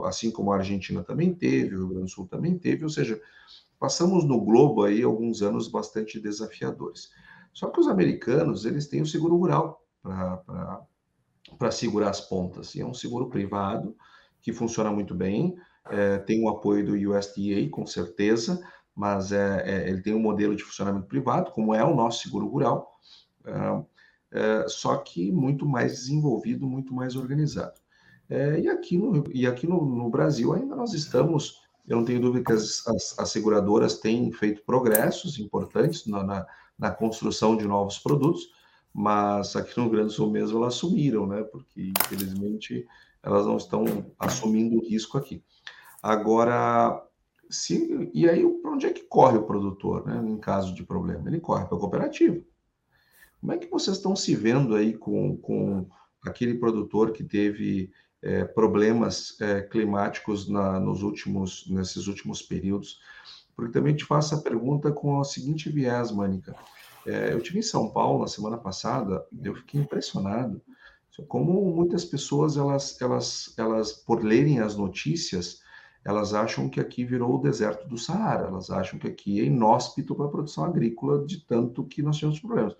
[0.05, 3.19] assim como a Argentina também teve, o Rio Grande do Sul também teve, ou seja,
[3.79, 7.09] passamos no globo aí alguns anos bastante desafiadores.
[7.53, 9.83] Só que os americanos, eles têm o seguro rural
[11.57, 12.75] para segurar as pontas.
[12.75, 13.95] E é um seguro privado
[14.41, 15.55] que funciona muito bem,
[15.89, 18.61] é, tem o apoio do USDA, com certeza,
[18.97, 22.47] mas é, é, ele tem um modelo de funcionamento privado, como é o nosso seguro
[22.47, 22.99] rural,
[23.45, 23.83] é,
[24.31, 27.79] é, só que muito mais desenvolvido, muito mais organizado.
[28.27, 32.19] É, e aqui, no, e aqui no, no, Brasil ainda nós estamos, eu não tenho
[32.19, 37.65] dúvida que as, as, as seguradoras têm feito progressos importantes na, na, na, construção de
[37.67, 38.49] novos produtos,
[38.91, 41.43] mas aqui no Rio Grande do Sul mesmo elas sumiram, né?
[41.43, 42.85] Porque infelizmente
[43.21, 43.85] elas não estão
[44.17, 45.43] assumindo o risco aqui.
[46.01, 47.06] Agora,
[47.49, 50.21] se, e aí para onde é que corre o produtor, né?
[50.29, 52.41] Em caso de problema, ele corre para a cooperativa.
[53.39, 55.87] Como é que vocês estão se vendo aí com, com
[56.25, 62.99] aquele produtor que teve é, problemas é, climáticos na, nos últimos, nesses últimos períodos.
[63.55, 66.55] Porque também te faço a pergunta com a seguinte viés, Mânica.
[67.05, 70.61] É, eu tive em São Paulo na semana passada, eu fiquei impressionado
[71.27, 75.61] como muitas pessoas elas, elas, elas por lerem as notícias,
[76.07, 80.15] elas acham que aqui virou o deserto do Saara, elas acham que aqui é inóspito
[80.15, 82.77] para a produção agrícola de tanto que nós temos problemas.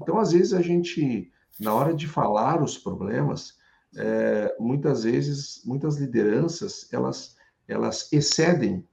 [0.00, 3.58] Então, às vezes a gente, na hora de falar os problemas,
[3.96, 8.86] é, muitas vezes, muitas lideranças, elas, elas excedem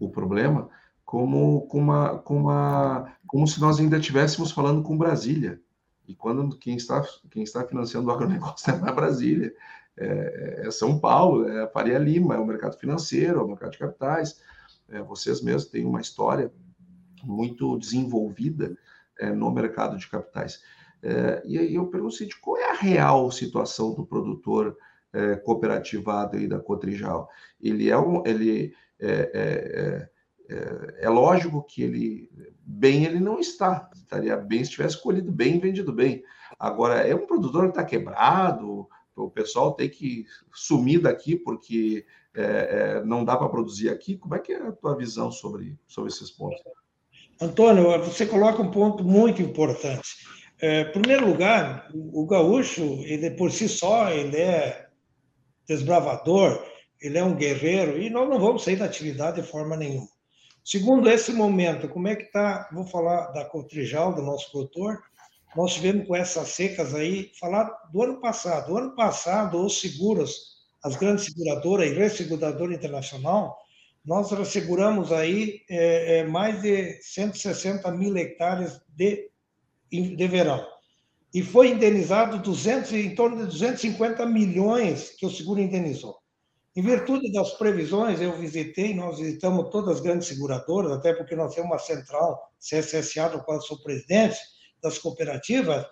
[0.00, 0.68] o problema
[1.04, 5.60] como, com uma, uma, como se nós ainda estivéssemos falando com Brasília.
[6.08, 9.54] E quando quem está, quem está financiando o agronegócio é Brasília,
[9.96, 13.78] é, é, São Paulo, é Faria Lima, é o mercado financeiro, é o mercado de
[13.78, 14.40] capitais.
[14.88, 16.52] É, vocês mesmos têm uma história
[17.22, 18.76] muito desenvolvida
[19.18, 20.62] é, no mercado de capitais.
[21.02, 24.76] É, e aí eu pergunto assim, qual é a real situação do produtor
[25.12, 27.28] é, cooperativado aí da Cotrijal?
[27.60, 30.08] Ele é um, ele é, é,
[30.48, 32.30] é, é, lógico que ele
[32.64, 36.22] bem ele não está, estaria bem se tivesse colhido bem, vendido bem.
[36.58, 42.42] Agora é um produtor que está quebrado, o pessoal tem que sumir daqui porque é,
[42.42, 44.16] é, não dá para produzir aqui.
[44.16, 46.62] Como é que é a tua visão sobre, sobre esses pontos?
[47.40, 50.26] Antônio, você coloca um ponto muito importante.
[50.60, 54.86] É, em primeiro lugar, o gaúcho, ele por si só, ele é
[55.66, 56.64] desbravador,
[57.00, 60.08] ele é um guerreiro, e nós não vamos sair da atividade de forma nenhuma.
[60.64, 65.02] Segundo esse momento, como é que está, vou falar da Cotrijal, do nosso produtor,
[65.56, 68.72] nós tivemos com essas secas aí, falar do ano passado.
[68.72, 73.56] O ano passado, os seguros, as grandes seguradoras e resseguradora internacional,
[74.04, 79.30] nós resseguramos aí é, é, mais de 160 mil hectares de
[79.92, 80.66] de verão.
[81.34, 86.16] E foi indenizado 200, em torno de 250 milhões que o seguro indenizou.
[86.74, 91.54] Em virtude das previsões, eu visitei, nós visitamos todas as grandes seguradoras, até porque nós
[91.54, 94.38] temos uma central CSSA, do qual sou presidente,
[94.82, 95.86] das cooperativas,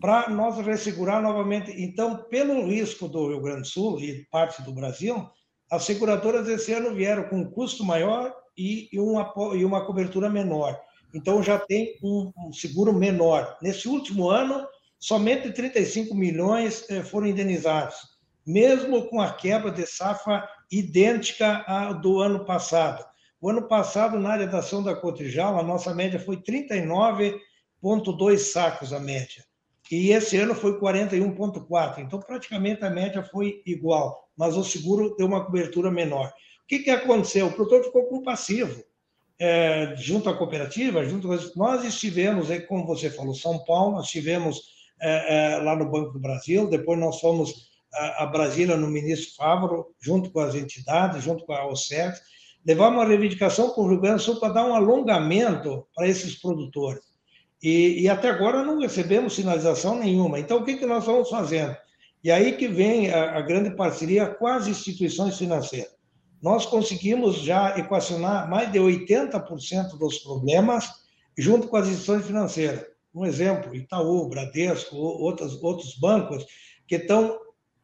[0.00, 1.72] para nós ressegurar novamente.
[1.76, 5.28] Então, pelo risco do Rio Grande do Sul e parte do Brasil,
[5.70, 10.80] as seguradoras esse ano vieram com um custo maior e uma, e uma cobertura menor
[11.14, 13.56] então já tem um, um seguro menor.
[13.62, 14.66] Nesse último ano,
[14.98, 17.96] somente 35 milhões eh, foram indenizados,
[18.46, 23.04] mesmo com a quebra de safra idêntica à do ano passado.
[23.40, 26.36] O ano passado, na área da ação da Cotrijal, a nossa média foi
[27.82, 29.44] 39,2 sacos a média.
[29.90, 31.98] E esse ano foi 41,4.
[31.98, 36.28] Então, praticamente a média foi igual, mas o seguro deu uma cobertura menor.
[36.28, 37.46] O que, que aconteceu?
[37.46, 38.84] O produtor ficou com passivo
[39.38, 44.62] é, junto à cooperativa, junto nós estivemos, como você falou, São Paulo, nós estivemos
[45.00, 49.36] é, é, lá no Banco do Brasil, depois nós fomos a, a Brasília no ministro
[49.36, 52.18] Fávaro, junto com as entidades, junto com a OCEF,
[52.66, 56.38] levar uma reivindicação para o Rio Grande do Sul para dar um alongamento para esses
[56.40, 57.07] produtores.
[57.62, 60.38] E, e, até agora não recebemos sinalização nenhuma.
[60.38, 61.76] Então, o que, que nós estamos fazendo?
[62.22, 65.98] E aí que vem a, a grande parceria com as instituições financeiras
[66.40, 70.88] nós conseguimos já equacionar mais de 80% dos problemas
[71.36, 72.84] junto com as instituições financeiras.
[73.14, 76.46] Um exemplo, Itaú, Bradesco, outros, outros bancos
[76.86, 77.38] que estão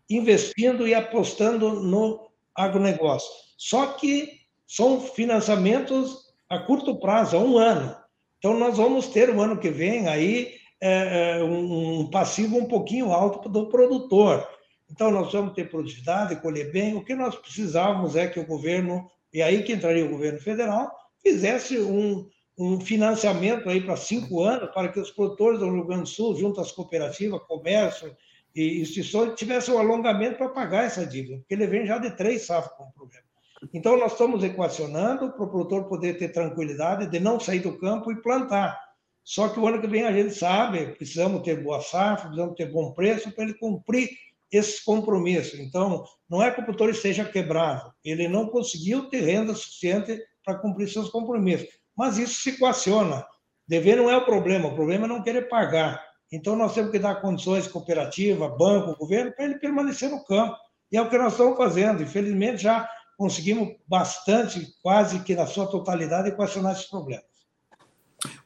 [0.08, 3.30] investindo e apostando no agronegócio.
[3.56, 4.28] Só que
[4.66, 7.96] são financiamentos a curto prazo, a um ano.
[8.44, 13.10] Então, nós vamos ter o ano que vem aí é, é, um passivo um pouquinho
[13.10, 14.46] alto do produtor.
[14.90, 16.94] Então, nós vamos ter produtividade, colher bem.
[16.94, 20.94] O que nós precisávamos é que o governo, e aí que entraria o governo federal,
[21.22, 22.28] fizesse um,
[22.58, 26.36] um financiamento aí para cinco anos, para que os produtores do Rio Grande do Sul,
[26.36, 28.14] junto às cooperativas, comércio
[28.54, 32.42] e instituições, tivessem um alongamento para pagar essa dívida, porque ele vem já de três
[32.42, 33.24] safras com o problema.
[33.72, 38.12] Então, nós estamos equacionando para o produtor poder ter tranquilidade de não sair do campo
[38.12, 38.78] e plantar.
[39.22, 42.70] Só que o ano que vem a gente sabe, precisamos ter boa safra, precisamos ter
[42.70, 44.10] bom preço para ele cumprir
[44.52, 45.58] esses compromissos.
[45.58, 50.58] Então, não é que o produtor esteja quebrado, ele não conseguiu ter renda suficiente para
[50.58, 51.68] cumprir seus compromissos.
[51.96, 53.24] Mas isso se equaciona.
[53.66, 56.04] Dever não é o problema, o problema é não querer pagar.
[56.30, 60.54] Então, nós temos que dar condições cooperativa, banco, governo, para ele permanecer no campo.
[60.92, 62.02] E é o que nós estamos fazendo.
[62.02, 67.24] Infelizmente, já conseguimos bastante, quase que na sua totalidade, equacionar esses problemas.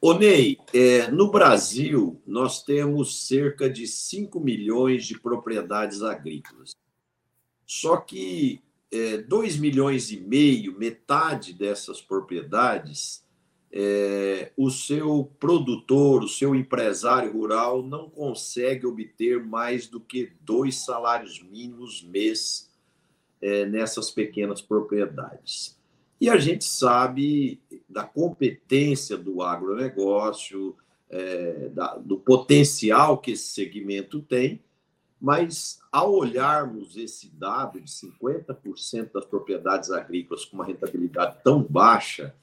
[0.00, 6.74] Ô Ney, é, no Brasil, nós temos cerca de 5 milhões de propriedades agrícolas.
[7.66, 13.24] Só que é, 2 milhões e meio, metade dessas propriedades,
[13.70, 20.76] é, o seu produtor, o seu empresário rural não consegue obter mais do que dois
[20.76, 22.67] salários mínimos mês
[23.40, 25.78] é, nessas pequenas propriedades.
[26.20, 30.76] E a gente sabe da competência do agronegócio,
[31.08, 34.60] é, da, do potencial que esse segmento tem,
[35.20, 42.34] mas ao olharmos esse dado de 50% das propriedades agrícolas com uma rentabilidade tão baixa,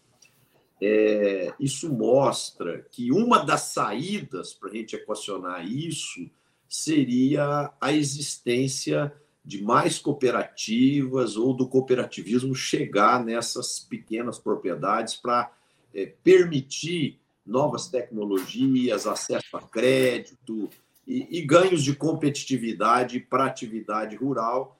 [0.82, 6.30] é, isso mostra que uma das saídas para a gente equacionar isso
[6.68, 9.14] seria a existência
[9.46, 15.52] de mais cooperativas ou do cooperativismo chegar nessas pequenas propriedades para
[15.94, 20.68] é, permitir novas tecnologias, acesso a crédito
[21.06, 24.80] e, e ganhos de competitividade para a atividade rural,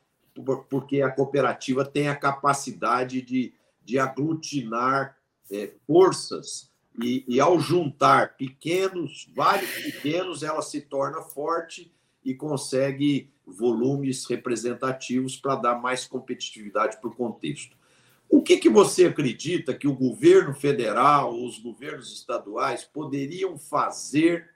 [0.68, 3.54] porque a cooperativa tem a capacidade de,
[3.84, 5.16] de aglutinar
[5.52, 11.94] é, forças e, e, ao juntar pequenos, vários pequenos, ela se torna forte
[12.26, 17.78] e consegue volumes representativos para dar mais competitividade para o contexto.
[18.28, 24.50] O que, que você acredita que o governo federal os governos estaduais poderiam fazer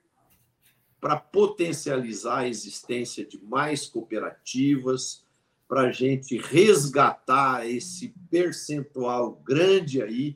[0.99, 5.23] para potencializar a existência de mais cooperativas,
[5.67, 10.35] para a gente resgatar esse percentual grande aí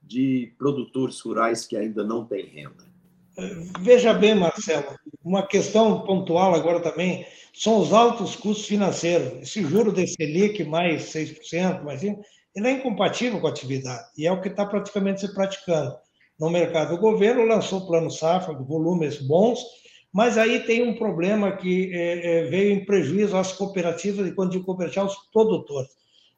[0.00, 2.87] de produtores rurais que ainda não têm renda?
[3.80, 7.24] Veja bem, Marcelo, uma questão pontual agora também
[7.54, 9.42] são os altos custos financeiros.
[9.42, 12.16] Esse juro de Selic mais 6%, mais ele
[12.56, 15.94] é incompatível com a atividade e é o que está praticamente se praticando
[16.38, 16.94] no mercado.
[16.94, 19.60] O governo lançou o plano safra, volumes bons,
[20.12, 24.50] mas aí tem um problema que é, é, veio em prejuízo às cooperativas e quando
[24.50, 25.90] digo cooperativa, aos produtores.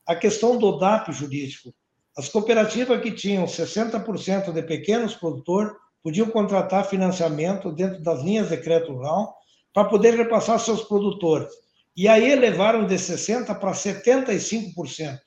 [0.07, 1.73] A questão do DAP jurídico.
[2.15, 5.73] As cooperativas que tinham 60% de pequenos produtores
[6.03, 9.35] podiam contratar financiamento dentro das linhas de crédito rural
[9.73, 11.51] para poder repassar seus produtores.
[11.97, 15.19] E aí elevaram de 60% para 75%.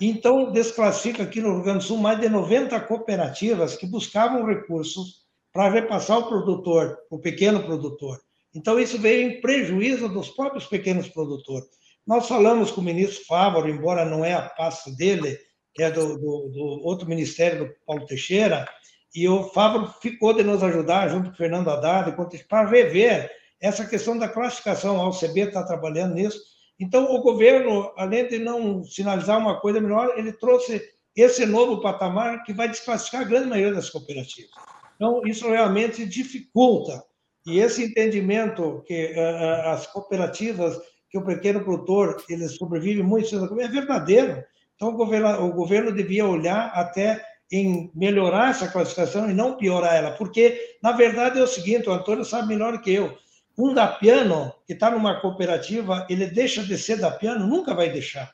[0.00, 5.20] Então, desclassifica aqui no Rio Grande do Sul mais de 90 cooperativas que buscavam recursos
[5.52, 8.18] para repassar o produtor, o pequeno produtor.
[8.54, 11.68] Então, isso veio em prejuízo dos próprios pequenos produtores.
[12.06, 15.38] Nós falamos com o ministro Fávaro, embora não é a pasta dele,
[15.78, 18.66] é do, do, do outro ministério, do Paulo Teixeira,
[19.14, 22.14] e o Fábio ficou de nos ajudar, junto com o Fernando Haddad,
[22.48, 23.30] para rever
[23.60, 25.00] essa questão da classificação.
[25.00, 26.40] A OCB está trabalhando nisso.
[26.78, 30.80] Então, o governo, além de não sinalizar uma coisa melhor, ele trouxe
[31.14, 34.50] esse novo patamar que vai desclassificar a grande maioria das cooperativas.
[34.94, 37.02] Então, isso realmente dificulta.
[37.46, 40.80] E esse entendimento que uh, as cooperativas,
[41.10, 44.42] que o pequeno produtor, ele sobrevive muito, é verdadeiro.
[44.76, 49.94] Então, o governo, o governo devia olhar até em melhorar essa classificação e não piorar
[49.94, 53.16] ela, porque, na verdade, é o seguinte, o Antônio sabe melhor que eu,
[53.58, 57.46] um da piano, que está numa cooperativa, ele deixa de ser da piano?
[57.46, 58.32] Nunca vai deixar.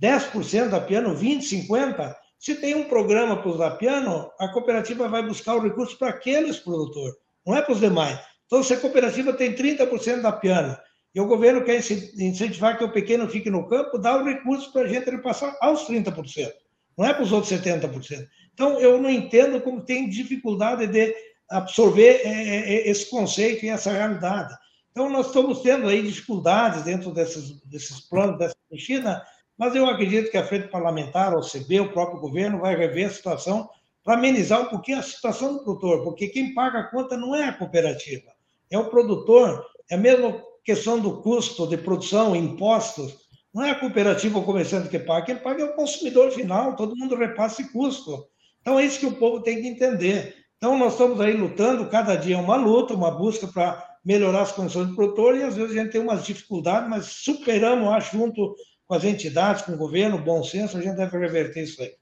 [0.00, 2.14] 10% da piano, 20%, 50%.
[2.38, 6.10] Se tem um programa para os da piano, a cooperativa vai buscar o recurso para
[6.10, 8.20] aqueles produtores, não é para os demais.
[8.46, 10.76] Então, se a cooperativa tem 30% da piano
[11.12, 14.82] e o governo quer incentivar que o pequeno fique no campo, dá o recurso para
[14.82, 16.52] a gente repassar aos 30%,
[16.96, 18.28] não é para os outros 70%.
[18.58, 21.14] Então, eu não entendo como tem dificuldade de
[21.48, 24.52] absorver é, é, é, esse conceito e essa realidade.
[24.90, 29.24] Então, nós estamos tendo aí dificuldades dentro desses, desses planos, dessa mexida,
[29.56, 33.10] mas eu acredito que a frente parlamentar, o CB, o próprio governo, vai rever a
[33.10, 33.70] situação
[34.02, 37.44] para amenizar um pouquinho a situação do produtor, porque quem paga a conta não é
[37.44, 38.32] a cooperativa.
[38.68, 43.16] é o produtor, é a mesma questão do custo de produção, impostos.
[43.54, 46.96] Não é a cooperativa ou comerciante que paga, quem paga é o consumidor final, todo
[46.96, 48.26] mundo repassa esse custo.
[48.68, 50.44] Então é isso que o povo tem que entender.
[50.58, 54.52] Então nós estamos aí lutando, cada dia é uma luta, uma busca para melhorar as
[54.52, 58.54] condições do produtor e às vezes a gente tem umas dificuldades, mas superamos, acho, junto
[58.86, 61.92] com as entidades, com o governo, bom senso, a gente deve reverter isso aí.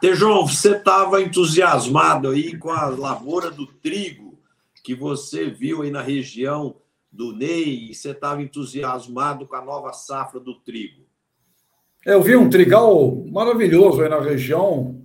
[0.00, 4.36] Tejão, você estava entusiasmado aí com a lavoura do trigo
[4.82, 6.74] que você viu aí na região
[7.12, 11.04] do Ney, e você estava entusiasmado com a nova safra do trigo.
[12.04, 15.04] É, eu vi um trigal maravilhoso aí na região,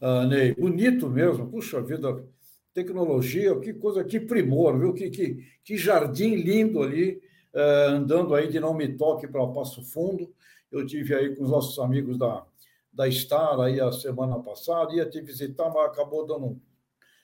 [0.00, 2.24] uh, Ney, bonito mesmo, puxa vida,
[2.72, 4.92] tecnologia, que coisa, que primor, viu?
[4.92, 7.20] Que, que, que jardim lindo ali,
[7.54, 10.32] uh, andando aí de não me toque para Passo Fundo.
[10.70, 12.44] Eu tive aí com os nossos amigos da,
[12.92, 16.60] da Star aí a semana passada, ia te visitar, mas acabou dando um,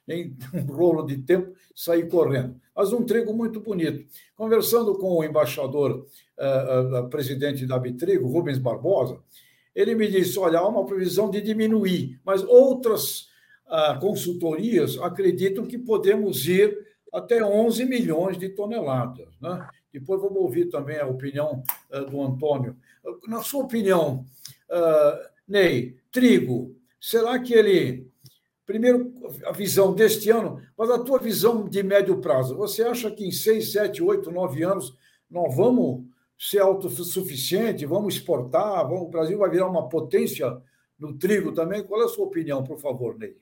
[0.54, 2.60] um rolo de tempo, sair correndo.
[2.74, 4.04] Mas um trigo muito bonito.
[4.34, 6.06] Conversando com o embaixador,
[6.38, 9.20] uh, uh, presidente da Bitrigo, Rubens Barbosa,
[9.74, 13.28] ele me disse: olha, há uma previsão de diminuir, mas outras
[13.66, 16.76] uh, consultorias acreditam que podemos ir
[17.12, 19.28] até 11 milhões de toneladas.
[19.40, 19.66] Né?
[19.92, 21.62] Depois vamos ouvir também a opinião
[22.10, 22.76] do Antônio.
[23.28, 24.26] Na sua opinião,
[25.46, 28.10] Ney, trigo, será que ele.
[28.66, 29.12] Primeiro,
[29.44, 32.56] a visão deste ano, mas a tua visão de médio prazo.
[32.56, 34.96] Você acha que em 6, 7, 8, 9 anos
[35.30, 36.06] nós vamos
[36.38, 40.56] ser autossuficiente, vamos exportar, vamos, o Brasil vai virar uma potência
[40.98, 41.82] no trigo também?
[41.82, 43.36] Qual é a sua opinião, por favor, Ney?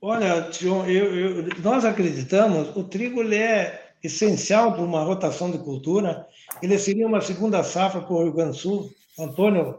[0.00, 5.58] Olha, Tião, eu, eu, nós acreditamos, o trigo ele é essencial para uma rotação de
[5.58, 6.26] cultura,
[6.62, 8.90] ele seria uma segunda safra para o Rio Grande do Sul.
[9.18, 9.78] Antônio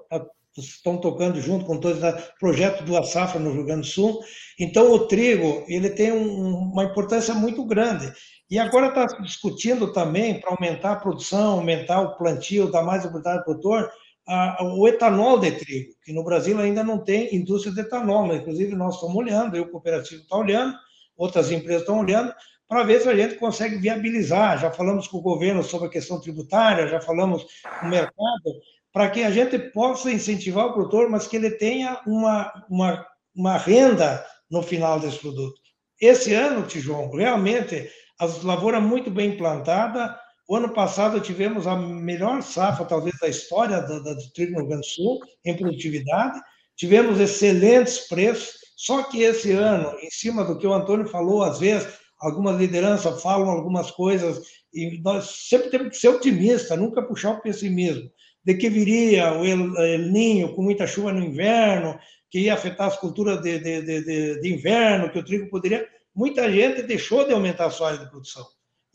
[0.57, 4.21] estão tocando junto com todos o projeto do Safra no Rio Grande do Sul.
[4.59, 8.11] Então, o trigo ele tem um, uma importância muito grande.
[8.55, 13.03] E agora está se discutindo também, para aumentar a produção, aumentar o plantio, dar mais
[13.03, 13.91] oportunidade ao produtor,
[14.25, 18.39] a, o etanol de trigo, que no Brasil ainda não tem indústria de etanol, mas
[18.39, 20.73] inclusive nós estamos olhando, o cooperativo está olhando,
[21.17, 22.33] outras empresas estão olhando,
[22.65, 24.57] para ver se a gente consegue viabilizar.
[24.57, 27.45] Já falamos com o governo sobre a questão tributária, já falamos
[27.81, 28.53] com o mercado,
[28.93, 33.57] para que a gente possa incentivar o produtor, mas que ele tenha uma, uma, uma
[33.57, 35.59] renda no final desse produto.
[35.99, 37.89] Esse ano, Tijoão, realmente,
[38.19, 40.11] as lavouras muito bem plantadas.
[40.47, 44.67] O ano passado tivemos a melhor safra, talvez, da história do, do trigo no Rio
[44.67, 46.39] Grande do Sul, em produtividade.
[46.75, 51.59] Tivemos excelentes preços, só que esse ano, em cima do que o Antônio falou, às
[51.59, 51.87] vezes,
[52.19, 54.41] algumas lideranças falam algumas coisas,
[54.73, 58.09] e nós sempre temos que ser otimistas, nunca puxar o pessimismo
[58.45, 61.97] de que viria o El, El Ninho com muita chuva no inverno,
[62.29, 65.87] que ia afetar as culturas de, de, de, de, inverno, que o trigo poderia.
[66.15, 68.45] Muita gente deixou de aumentar a sua área de produção.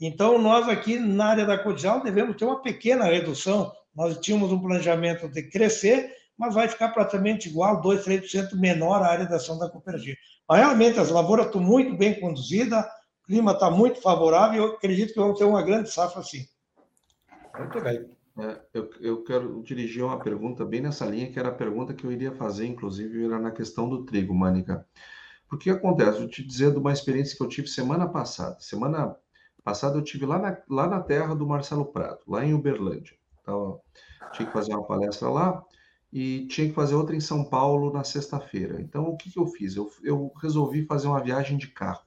[0.00, 3.70] Então, nós aqui na área da Codial devemos ter uma pequena redução.
[3.94, 9.08] Nós tínhamos um planejamento de crescer, mas vai ficar praticamente igual, 2, 3% menor a
[9.08, 10.16] área de ação da cooperativa.
[10.48, 14.72] Mas, realmente, as lavouras estão muito bem conduzidas, o clima está muito favorável e eu
[14.72, 16.46] acredito que vamos ter uma grande safra sim.
[17.58, 18.08] Muito bem.
[18.38, 22.04] É, eu, eu quero dirigir uma pergunta bem nessa linha, que era a pergunta que
[22.04, 24.86] eu iria fazer, inclusive, era na questão do trigo, Mânica.
[25.50, 26.20] Porque acontece?
[26.20, 28.56] Vou te dizer de uma experiência que eu tive semana passada.
[28.60, 29.16] Semana
[29.64, 33.16] passada eu tive lá na, lá na terra do Marcelo Prado, lá em Uberlândia.
[33.42, 33.80] Então,
[34.32, 35.62] tinha que fazer uma palestra lá
[36.12, 38.80] e tinha que fazer outra em São Paulo na sexta-feira.
[38.80, 39.74] Então, o que, que eu fiz?
[39.74, 42.04] Eu, eu resolvi fazer uma viagem de carro.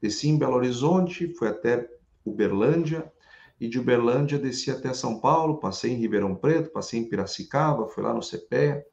[0.00, 1.90] Desci em Belo Horizonte, fui até
[2.24, 3.12] Uberlândia,
[3.60, 8.04] e de Uberlândia desci até São Paulo, passei em Ribeirão Preto, passei em Piracicaba, fui
[8.04, 8.84] lá no CPE,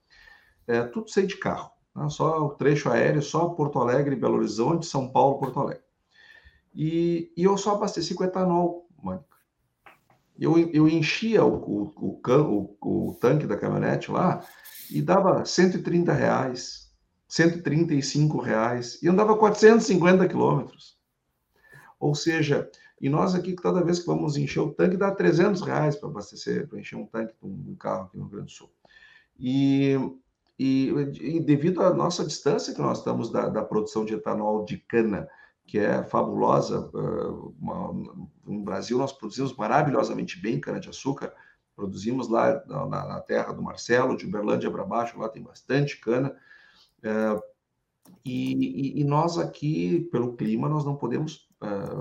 [0.68, 2.10] é, tudo sei de carro, né?
[2.10, 5.84] só o trecho aéreo, só Porto Alegre, Belo Horizonte, São Paulo, Porto Alegre.
[6.74, 9.26] E, e eu só abasteci com etanol, Mônica.
[10.40, 14.42] Eu, eu enchia o, o, o, o, tanque da caminhonete lá
[14.90, 16.90] e dava 130 reais,
[17.28, 20.98] 135 reais, e andava 450 quilômetros.
[22.00, 22.72] Ou seja,
[23.02, 26.68] e nós aqui, toda vez que vamos encher o tanque, dá 300 reais para abastecer,
[26.70, 28.72] para encher um tanque de um carro aqui no Rio Grande do Sul.
[29.38, 29.98] E,
[30.60, 30.90] e,
[31.22, 35.28] e, devido à nossa distância que nós estamos da, da, produção de etanol de cana,
[35.66, 36.90] que é fabulosa,
[37.60, 37.94] uma,
[38.46, 41.34] no Brasil nós produzimos maravilhosamente bem cana-de-açúcar,
[41.76, 46.36] produzimos lá na, na, terra do Marcelo, de Uberlândia para baixo, lá tem bastante cana,
[47.00, 47.42] uh,
[48.26, 51.50] e, e, nós aqui, pelo clima, nós não podemos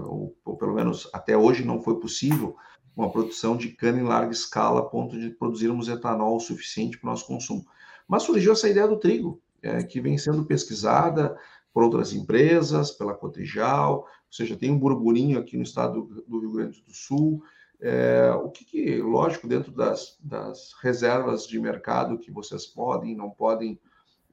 [0.06, 2.56] ou, ou, pelo menos até hoje não foi possível,
[2.96, 7.10] uma produção de cana em larga escala a ponto de produzirmos etanol suficiente para o
[7.10, 7.64] nosso consumo.
[8.08, 11.38] Mas surgiu essa ideia do trigo, é, que vem sendo pesquisada,
[11.72, 16.52] por outras empresas, pela Cotrijal, ou seja, tem um burburinho aqui no estado do Rio
[16.52, 17.42] Grande do Sul.
[17.80, 23.30] É, o que, que, lógico, dentro das, das, reservas de mercado que vocês podem, não
[23.30, 23.78] podem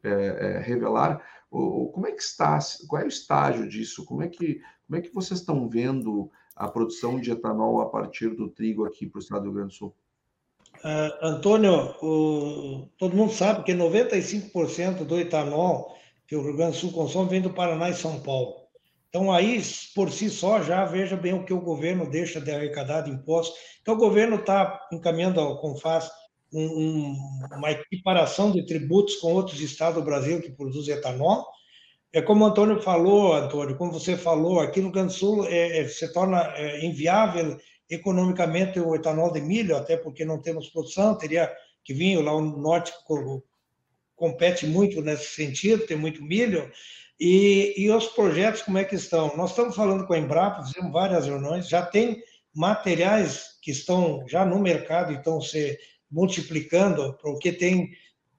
[0.02, 2.58] é, é, revelar, o, como é que está,
[2.88, 4.06] qual é o estágio disso?
[4.06, 8.30] Como é que, como é que vocês estão vendo a produção de etanol a partir
[8.30, 9.96] do trigo aqui para o estado do Rio Grande do Sul?
[10.84, 15.96] Uh, Antônio, o, todo mundo sabe que 95% do etanol
[16.28, 18.66] que o Rio Grande do Sul consome vem do Paraná e São Paulo.
[19.10, 19.62] Então, aí,
[19.96, 23.58] por si só, já veja bem o que o governo deixa de arrecadar de impostos.
[23.82, 26.12] Então, o governo está encaminhando ao CONFAS
[26.52, 27.18] um, um,
[27.58, 31.46] uma equiparação de tributos com outros estados do Brasil que produzem etanol.
[32.12, 35.46] É como o Antônio falou, Antônio, como você falou, aqui no Rio Grande do Sul
[35.48, 37.58] é, é, se torna é, inviável
[37.90, 41.52] economicamente o etanol de milho, até porque não temos produção, teria
[41.84, 42.92] que vir lá no norte
[44.16, 46.72] compete muito nesse sentido, tem muito milho,
[47.20, 49.36] e, e os projetos, como é que estão?
[49.38, 52.22] Nós estamos falando com a Embrapa, fizemos várias reuniões, já tem
[52.54, 55.78] materiais que estão já no mercado e estão se
[56.10, 57.92] multiplicando, porque tem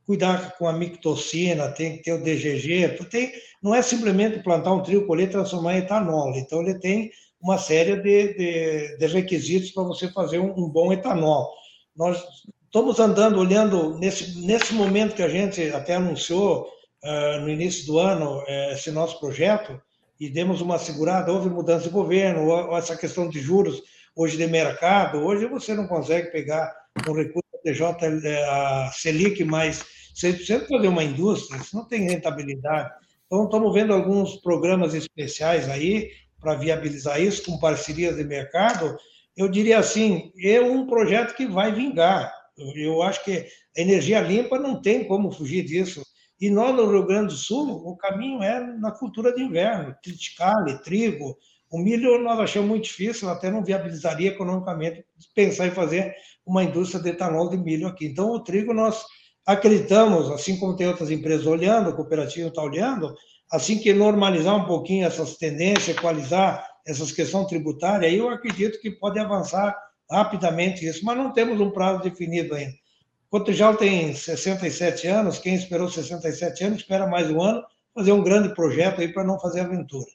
[0.05, 4.82] cuidar com a mictocina, tem que ter o DGG, tem, não é simplesmente plantar um
[4.82, 7.11] trigo, colher e transformar em etanol, então ele tem
[7.41, 11.53] uma série de, de, de requisitos para você fazer um, um, bom etanol.
[11.97, 12.22] Nós
[12.64, 16.66] estamos andando, olhando, nesse, nesse momento que a gente até anunciou
[17.05, 19.80] uh, no início do ano uh, esse nosso projeto,
[20.18, 23.82] e demos uma segurada, houve mudança de governo, ou, essa questão de juros
[24.14, 26.74] hoje de mercado, hoje você não consegue pegar
[27.07, 27.82] um recurso TJ,
[28.24, 29.84] eh, a Selic mais
[30.14, 32.91] 100% fazer uma indústria, isso não tem rentabilidade.
[33.26, 36.11] Então, estamos vendo alguns programas especiais aí
[36.41, 38.97] para viabilizar isso, com parcerias de mercado.
[39.37, 42.32] Eu diria assim, é um projeto que vai vingar.
[42.74, 46.03] Eu acho que a energia limpa não tem como fugir disso.
[46.41, 50.78] E nós, no Rio Grande do Sul, o caminho é na cultura de inverno, triticale,
[50.82, 51.37] trigo.
[51.70, 56.14] O milho nós achamos muito difícil, até não viabilizaria economicamente pensar em fazer
[56.45, 58.07] uma indústria de etanol de milho aqui.
[58.07, 59.05] Então, o trigo nós
[59.45, 63.14] acreditamos, assim como tem outras empresas olhando, a cooperativa está olhando,
[63.51, 68.90] assim que normalizar um pouquinho essas tendências, equalizar essas questões tributárias, aí eu acredito que
[68.90, 69.76] pode avançar
[70.11, 72.74] rapidamente isso, mas não temos um prazo definido ainda.
[73.28, 78.55] Cotrijal tem 67 anos, quem esperou 67 anos espera mais um ano, fazer um grande
[78.55, 80.07] projeto aí para não fazer aventura.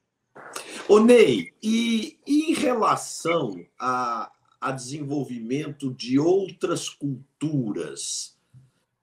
[0.88, 8.38] Ô Ney, e, e em relação a, a desenvolvimento de outras culturas,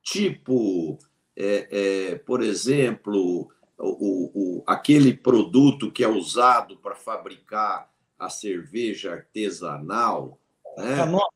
[0.03, 0.99] tipo,
[1.37, 9.12] é, é, por exemplo, o, o, aquele produto que é usado para fabricar a cerveja
[9.12, 10.39] artesanal.
[10.76, 10.97] Né?
[10.97, 11.29] Canola.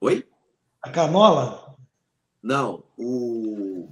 [0.00, 0.28] Oi?
[0.82, 1.76] A canola?
[2.42, 3.88] Não, o.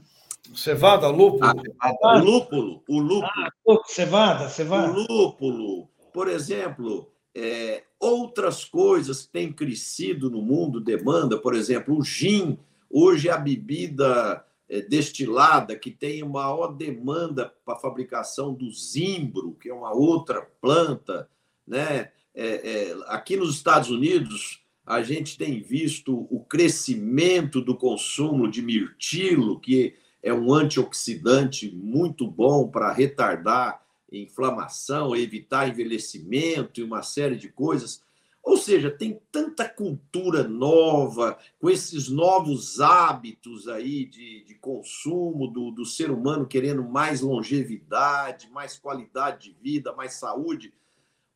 [0.55, 1.62] Cevada, lúpulo.
[1.81, 2.83] Ah, o lúpulo.
[2.87, 3.25] O lúpulo.
[3.25, 3.51] Ah,
[3.87, 4.93] cevada, cevada.
[4.93, 5.89] O lúpulo.
[6.12, 12.59] Por exemplo, é, outras coisas que têm crescido no mundo, demanda, por exemplo, o gin.
[12.91, 14.45] Hoje é a bebida
[14.81, 21.29] destilada que tem maior demanda para a fabricação do zimbro, que é uma outra planta.
[21.66, 22.11] Né?
[22.35, 28.62] É, é, aqui nos Estados Unidos, a gente tem visto o crescimento do consumo de
[28.62, 37.37] mirtilo, que é um antioxidante muito bom para retardar inflamação, evitar envelhecimento e uma série
[37.37, 38.03] de coisas.
[38.43, 45.70] Ou seja, tem tanta cultura nova, com esses novos hábitos aí de, de consumo do,
[45.70, 50.74] do ser humano querendo mais longevidade, mais qualidade de vida, mais saúde.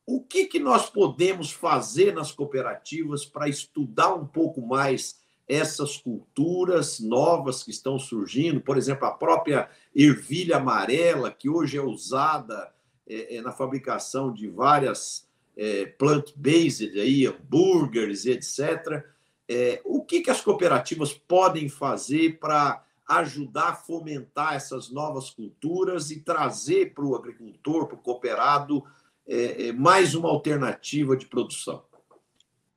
[0.04, 6.98] O que, que nós podemos fazer nas cooperativas para estudar um pouco mais essas culturas
[6.98, 8.61] novas que estão surgindo?
[8.61, 12.72] Por exemplo, a própria ervilha amarela, que hoje é usada
[13.09, 15.26] é, é, na fabricação de várias
[15.57, 19.04] é, plant-based, aí, hambúrgueres, etc.
[19.48, 26.11] É, o que, que as cooperativas podem fazer para ajudar a fomentar essas novas culturas
[26.11, 28.84] e trazer para o agricultor, para o cooperado,
[29.26, 31.82] é, é, mais uma alternativa de produção?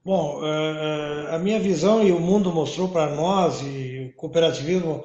[0.05, 5.03] Bom, é, é, a minha visão e o mundo mostrou para nós, e o cooperativismo,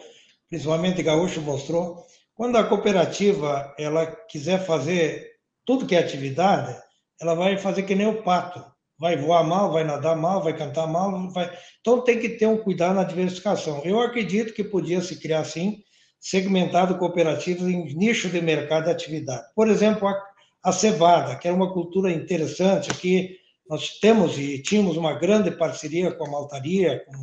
[0.49, 6.77] principalmente gaúcho, mostrou, quando a cooperativa ela quiser fazer tudo que é atividade,
[7.21, 8.65] ela vai fazer que nem o pato.
[8.99, 11.31] Vai voar mal, vai nadar mal, vai cantar mal.
[11.31, 11.51] Vai...
[11.81, 13.83] Então tem que ter um cuidado na diversificação.
[13.85, 15.83] Eu acredito que podia se criar, assim,
[16.21, 19.45] segmentado cooperativas em nicho de mercado de atividade.
[19.55, 20.23] Por exemplo, a,
[20.63, 23.37] a cevada, que é uma cultura interessante aqui.
[23.69, 27.15] Nós temos e tínhamos uma grande parceria com a maltaria, com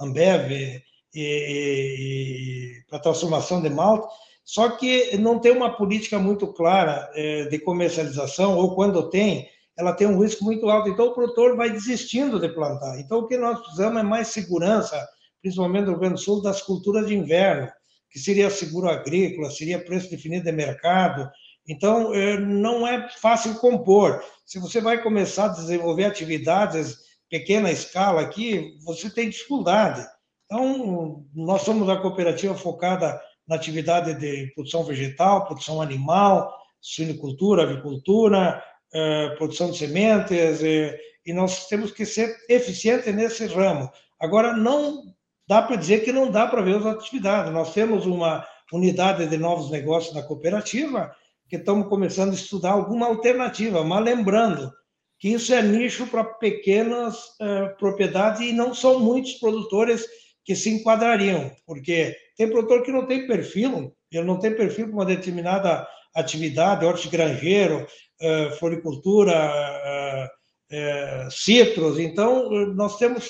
[0.00, 0.82] a Ambev, e,
[1.14, 4.08] e, e para transformação de malta.
[4.48, 9.46] Só que não tem uma política muito clara é, de comercialização, ou quando tem,
[9.76, 10.88] ela tem um risco muito alto.
[10.88, 12.98] Então, o produtor vai desistindo de plantar.
[12.98, 15.06] Então, o que nós precisamos é mais segurança,
[15.42, 17.68] principalmente no Rio Grande do Sul, das culturas de inverno,
[18.10, 21.28] que seria seguro agrícola, seria preço definido de mercado.
[21.68, 24.24] Então, é, não é fácil compor.
[24.46, 26.96] Se você vai começar a desenvolver atividades
[27.28, 30.06] pequena escala aqui, você tem dificuldade.
[30.46, 38.62] Então, nós somos a cooperativa focada na atividade de produção vegetal, produção animal, suinicultura, avicultura,
[38.92, 43.90] eh, produção de sementes, eh, e nós temos que ser eficientes nesse ramo.
[44.20, 45.02] Agora, não
[45.48, 47.52] dá para dizer que não dá para ver as atividades.
[47.52, 51.14] Nós temos uma unidade de novos negócios na cooperativa
[51.48, 54.70] que estamos começando a estudar alguma alternativa, mas lembrando
[55.18, 60.06] que isso é nicho para pequenas uh, propriedades e não são muitos produtores
[60.44, 64.94] que se enquadrariam, porque tem produtor que não tem perfil, ele não tem perfil para
[64.94, 67.84] uma determinada atividade, hortigranjeiro,
[68.22, 71.98] uh, floricultura, uh, uh, citros.
[71.98, 73.28] Então, nós temos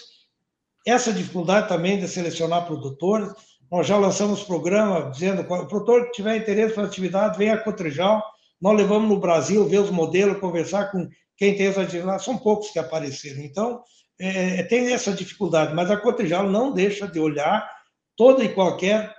[0.87, 3.33] essa dificuldade também de selecionar produtores.
[3.71, 8.23] Nós já lançamos programa dizendo o produtor que tiver interesse na atividade, venha a Cotrijal.
[8.61, 12.25] Nós levamos no Brasil, ver os modelos, conversar com quem tem essa atividade.
[12.25, 13.41] São poucos que apareceram.
[13.43, 13.83] Então,
[14.21, 17.78] é, tem essa dificuldade, mas a Cotrijal não deixa de olhar
[18.19, 19.15] toda e qualquer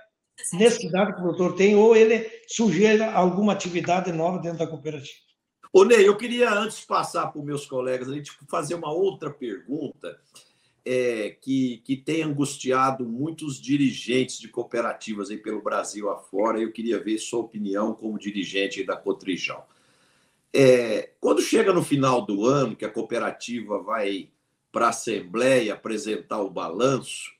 [0.52, 5.18] necessidade que o produtor tem, ou ele sujeira alguma atividade nova dentro da cooperativa.
[5.72, 8.92] Ô, Ney, eu queria, antes de passar para os meus colegas, a gente fazer uma
[8.92, 10.20] outra pergunta
[10.84, 16.60] é, que, que tem angustiado muitos dirigentes de cooperativas aí pelo Brasil afora.
[16.60, 19.66] Eu queria ver sua opinião como dirigente da Cotrijal.
[20.52, 24.28] É, quando chega no final do ano, que a cooperativa vai
[24.72, 27.30] para a Assembleia apresentar o balanço,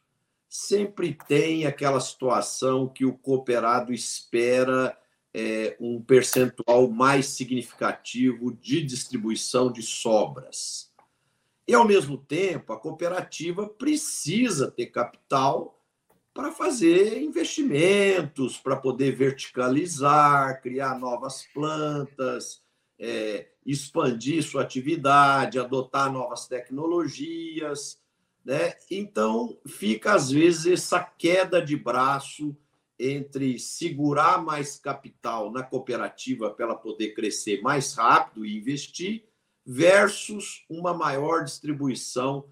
[0.51, 4.99] sempre tem aquela situação que o cooperado espera
[5.33, 10.91] é, um percentual mais significativo de distribuição de sobras.
[11.69, 15.81] E, ao mesmo tempo, a cooperativa precisa ter capital
[16.35, 22.61] para fazer investimentos, para poder verticalizar, criar novas plantas,
[22.99, 28.01] é, expandir sua atividade, adotar novas tecnologias.
[28.45, 28.75] Né?
[28.91, 32.57] Então, fica, às vezes, essa queda de braço
[32.99, 39.25] entre segurar mais capital na cooperativa para ela poder crescer mais rápido e investir,
[39.65, 42.45] versus uma maior distribuição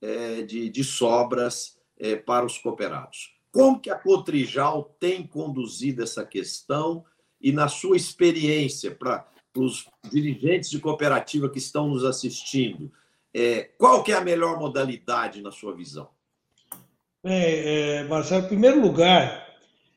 [0.00, 3.36] é, de, de sobras é, para os cooperados.
[3.50, 7.04] Como que a Cotrijal tem conduzido essa questão
[7.40, 12.90] e, na sua experiência, para os dirigentes de cooperativa que estão nos assistindo,
[13.34, 16.08] é, qual que é a melhor modalidade na sua visão?
[17.24, 19.46] É, é, Marcelo, em primeiro lugar,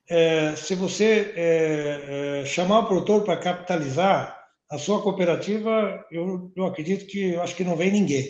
[0.09, 4.37] é, se você é, é, chamar o produtor para capitalizar
[4.69, 8.29] a sua cooperativa, eu, eu acredito que eu acho que não vem ninguém.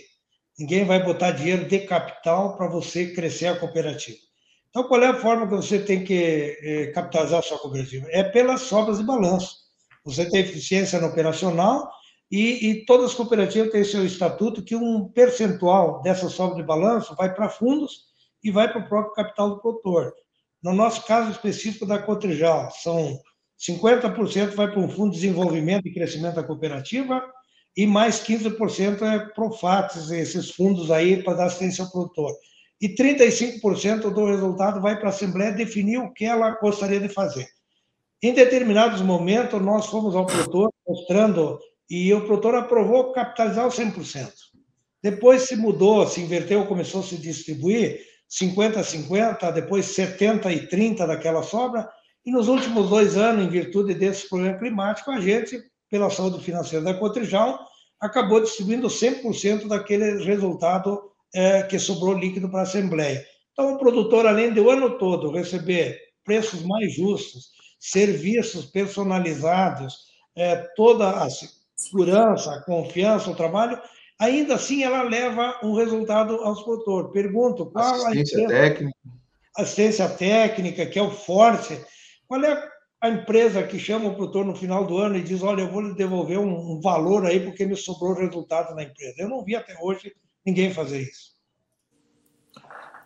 [0.58, 4.18] Ninguém vai botar dinheiro de capital para você crescer a cooperativa.
[4.70, 8.08] Então, qual é a forma que você tem que capitalizar a sua cooperativa?
[8.10, 9.66] É pelas sobras de balanço
[10.06, 11.92] você tem eficiência no operacional
[12.32, 17.16] e, e, todas as cooperativas têm seu estatuto que um percentual dessa sobra de balanço
[17.16, 18.06] vai para fundos
[18.44, 20.14] e vai para o próprio capital do produtor.
[20.62, 23.20] No nosso caso específico da Cotrijal, são
[23.60, 27.22] 50% vai para um fundo de desenvolvimento e crescimento da cooperativa
[27.78, 32.34] e mais 15% é Profates, esses fundos aí para dar assistência ao produtor.
[32.82, 37.48] E 35% do resultado vai para a Assembleia definir o que ela gostaria de fazer.
[38.22, 41.60] Em determinados momentos, nós fomos ao produtor mostrando,
[41.90, 44.32] e o produtor aprovou capitalizar o 100%.
[45.02, 50.68] Depois se mudou, se inverteu, começou a se distribuir 50 a 50, depois 70 e
[50.68, 51.88] 30 daquela sobra,
[52.26, 56.84] e nos últimos dois anos, em virtude desse problema climático, a gente, pela saúde financeira
[56.84, 57.60] da Cotrijal,
[58.02, 63.24] acabou distribuindo 100% daquele resultado é, que sobrou líquido para a Assembleia.
[63.52, 69.96] Então, o produtor, além de o ano todo receber preços mais justos, serviços personalizados,
[70.36, 71.28] é, toda a
[71.76, 73.80] segurança, a confiança, o trabalho,
[74.20, 77.12] ainda assim ela leva um resultado aos produtores.
[77.12, 78.98] Pergunto qual assistência a empresa, técnica.
[79.58, 81.80] assistência técnica, que é o forte.
[82.28, 82.72] Qual é
[83.02, 85.82] a empresa que chama o produtor no final do ano e diz: Olha, eu vou
[85.82, 89.16] lhe devolver um, um valor aí porque me sobrou resultado na empresa?
[89.20, 90.16] Eu não vi até hoje
[90.46, 91.36] ninguém fazer isso.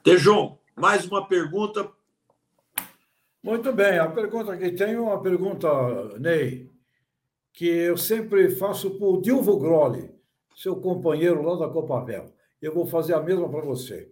[0.04, 1.92] Tejon, mais uma pergunta
[3.42, 5.68] muito bem, a pergunta que tenho uma pergunta,
[6.20, 6.70] Ney,
[7.60, 10.10] que eu sempre faço para o Dilvo Grolli,
[10.56, 12.34] seu companheiro lá da Copavel.
[12.62, 14.10] Eu vou fazer a mesma para você.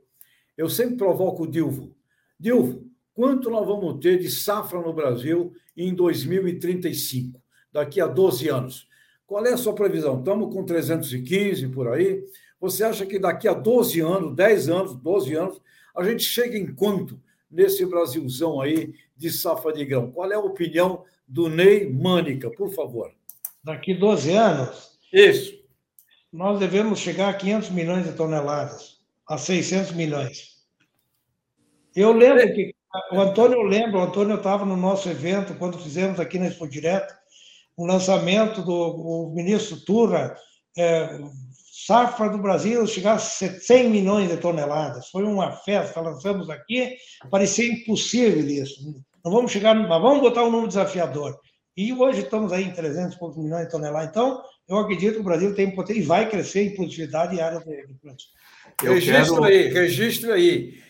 [0.58, 1.95] Eu sempre provoco o Dilvo.
[2.38, 2.84] Dilvo,
[3.14, 7.41] quanto nós vamos ter de safra no Brasil em 2035,
[7.72, 8.86] daqui a 12 anos.
[9.26, 10.20] Qual é a sua previsão?
[10.20, 12.26] Estamos com 315 por aí.
[12.60, 15.62] Você acha que daqui a 12 anos, 10 anos, 12 anos,
[15.95, 17.18] a gente chega em quanto
[17.50, 20.12] nesse Brasilzão aí de safra de grão?
[20.12, 23.16] Qual é a opinião do Ney Mânica, por favor?
[23.68, 24.97] Daqui 12 anos?
[25.11, 25.53] Isso.
[26.32, 30.55] Nós devemos chegar a 500 milhões de toneladas, a 600 milhões.
[31.93, 32.74] Eu lembro que
[33.11, 37.13] o Antônio lembra, o Antônio estava no nosso evento quando fizemos aqui na Expo Direto
[37.76, 40.34] o lançamento do ministro Turra,
[40.78, 41.20] é,
[41.86, 45.09] safra do Brasil chegar a 100 milhões de toneladas.
[45.09, 46.95] Foi uma festa, lançamos aqui,
[47.30, 49.03] parecia impossível isso.
[49.26, 51.38] Não vamos chegar, mas vamos botar um número desafiador.
[51.78, 54.09] E hoje estamos aí em 300 milhões de toneladas.
[54.09, 57.59] Então, eu acredito que o Brasil tem potencial e vai crescer em produtividade e área
[57.59, 58.28] de plantio.
[58.82, 59.43] Registro quero...
[59.43, 60.82] aí, registro aí.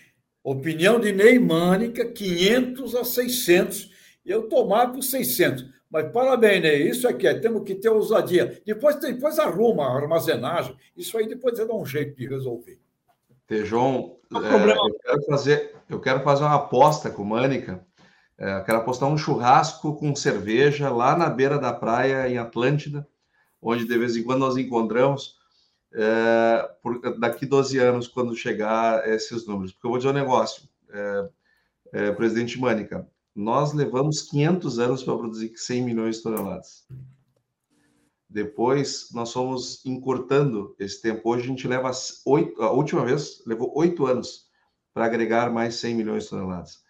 [0.42, 3.92] Opinião de Ney Mânica, 500 a 600.
[4.26, 5.66] Eu tomava por 600.
[5.90, 6.90] Mas parabéns, Ney.
[6.90, 8.62] Isso aqui é, temos que ter ousadia.
[8.66, 10.74] Depois, depois arruma a armazenagem.
[10.96, 12.80] Isso aí depois você dá um jeito de resolver.
[13.46, 17.86] Tejon, é, eu, quero fazer, eu quero fazer uma aposta com Mânica.
[18.38, 23.08] É, quero apostar um churrasco com cerveja lá na beira da praia, em Atlântida,
[23.62, 25.38] onde de vez em quando nós encontramos
[25.94, 29.72] é, por, daqui 12 anos, quando chegar esses números.
[29.74, 31.30] Porque eu vou dizer um negócio, é,
[31.94, 36.86] é, presidente Mânica, nós levamos 500 anos para produzir 100 milhões de toneladas.
[38.30, 41.30] Depois, nós fomos encurtando esse tempo.
[41.30, 41.92] Hoje, a gente leva
[42.26, 44.48] oito, a última vez, levou oito anos
[44.94, 46.84] para agregar mais 100 milhões de toneladas.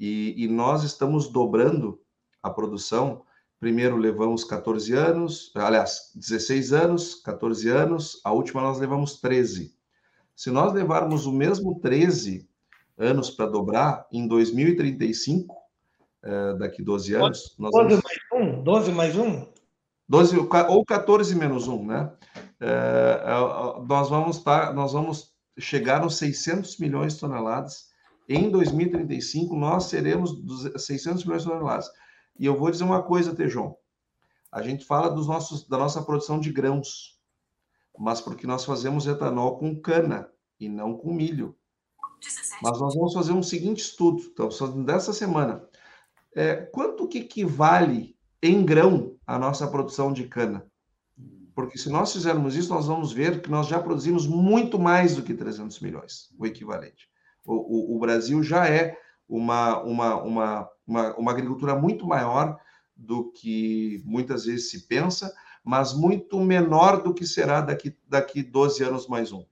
[0.00, 2.00] E, e nós estamos dobrando
[2.42, 3.22] a produção
[3.60, 9.76] Primeiro levamos 14 anos, aliás, 16 anos, 14 anos, a última nós levamos 13.
[10.34, 12.48] Se nós levarmos o mesmo 13
[12.96, 15.54] anos para dobrar, em 2035,
[16.22, 17.54] é, daqui 12 anos.
[17.58, 18.02] 12, vamos...
[18.02, 18.62] mais um?
[18.62, 19.46] 12 mais um?
[20.08, 22.10] 12, ou 14 menos um, né?
[22.58, 23.22] É,
[23.86, 27.89] nós, vamos estar, nós vamos chegar nos 600 milhões de toneladas.
[28.32, 30.40] Em 2035, nós seremos
[30.76, 31.90] 600 milhões de toneladas.
[32.38, 33.76] E eu vou dizer uma coisa, Tejon.
[34.52, 37.18] A gente fala dos nossos, da nossa produção de grãos,
[37.98, 41.56] mas porque nós fazemos etanol com cana e não com milho.
[42.62, 44.48] Mas nós vamos fazer um seguinte estudo, então,
[44.84, 45.68] dessa semana.
[46.32, 50.64] É, quanto que equivale em grão a nossa produção de cana?
[51.52, 55.22] Porque se nós fizermos isso, nós vamos ver que nós já produzimos muito mais do
[55.24, 57.10] que 300 milhões, o equivalente.
[57.50, 58.96] O, o, o Brasil já é
[59.28, 62.58] uma, uma, uma, uma, uma agricultura muito maior
[62.96, 65.34] do que muitas vezes se pensa,
[65.64, 69.44] mas muito menor do que será daqui, daqui 12 anos mais um.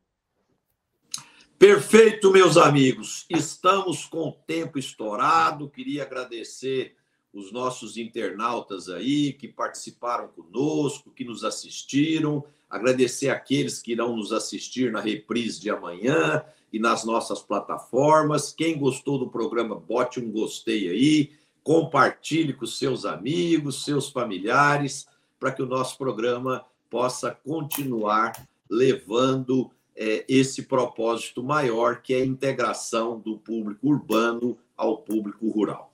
[1.59, 3.27] Perfeito, meus amigos.
[3.29, 5.69] Estamos com o tempo estourado.
[5.69, 6.95] Queria agradecer
[7.33, 12.45] os nossos internautas aí que participaram conosco, que nos assistiram.
[12.69, 18.53] Agradecer aqueles que irão nos assistir na reprise de amanhã e nas nossas plataformas.
[18.53, 25.07] Quem gostou do programa, bote um gostei aí, compartilhe com seus amigos, seus familiares,
[25.39, 28.33] para que o nosso programa possa continuar
[28.69, 35.93] levando é, esse propósito maior, que é a integração do público urbano ao público rural.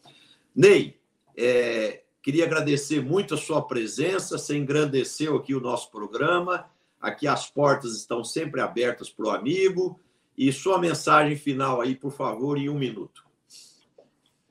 [0.55, 0.97] Ney,
[1.37, 6.65] é, queria agradecer muito a sua presença, você engrandeceu aqui o nosso programa.
[6.99, 10.01] Aqui as portas estão sempre abertas para o amigo.
[10.37, 13.23] E sua mensagem final aí, por favor, em um minuto.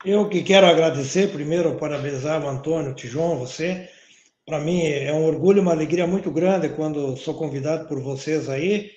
[0.05, 3.89] Eu que quero agradecer, primeiro, parabenizar o Antônio, Tijon, você.
[4.45, 8.91] Para mim é um orgulho, uma alegria muito grande quando sou convidado por vocês aí.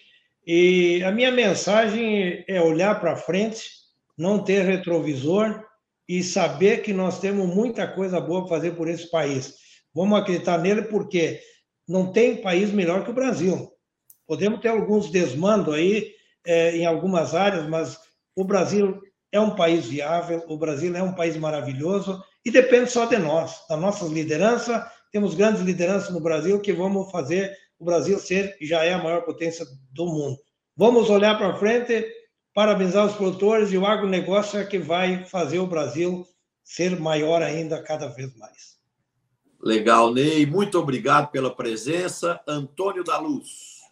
[0.46, 3.70] E a minha mensagem é olhar para frente,
[4.18, 5.65] não ter retrovisor
[6.08, 9.54] e saber que nós temos muita coisa boa para fazer por esse país.
[9.94, 11.40] Vamos acreditar nele porque
[11.88, 13.70] não tem país melhor que o Brasil.
[14.26, 16.12] Podemos ter alguns desmandos aí,
[16.44, 17.98] é, em algumas áreas, mas
[18.34, 19.00] o Brasil
[19.32, 23.64] é um país viável, o Brasil é um país maravilhoso e depende só de nós,
[23.68, 24.90] da nossa liderança.
[25.12, 29.02] Temos grandes lideranças no Brasil que vamos fazer o Brasil ser e já é a
[29.02, 30.36] maior potência do mundo.
[30.76, 32.06] Vamos olhar para frente,
[32.56, 36.26] parabenizar os produtores e o agronegócio é que vai fazer o Brasil
[36.64, 38.78] ser maior ainda cada vez mais.
[39.60, 40.46] Legal, Ney.
[40.46, 42.40] Muito obrigado pela presença.
[42.48, 43.82] Antônio da Luz.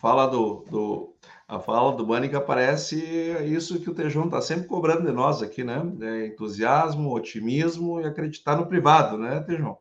[0.00, 1.14] Fala do, do
[1.46, 2.96] a fala do Mânica parece
[3.44, 5.80] isso que o Tejão está sempre cobrando de nós aqui, né?
[6.00, 9.78] É entusiasmo, otimismo e acreditar no privado, né, Tejão?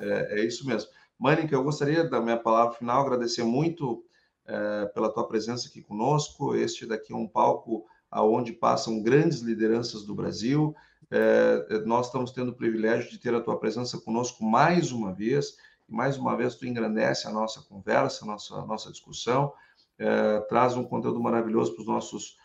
[0.00, 0.90] É, é, isso mesmo.
[1.16, 4.02] Mânica, eu gostaria da minha palavra final agradecer muito
[4.48, 6.54] é, pela tua presença aqui conosco.
[6.54, 10.74] Este daqui é um palco aonde passam grandes lideranças do Brasil.
[11.10, 15.58] É, nós estamos tendo o privilégio de ter a tua presença conosco mais uma vez.
[15.86, 19.52] E mais uma vez, tu engrandece a nossa conversa, a nossa, a nossa discussão,
[19.98, 22.38] é, traz um conteúdo maravilhoso para os nossos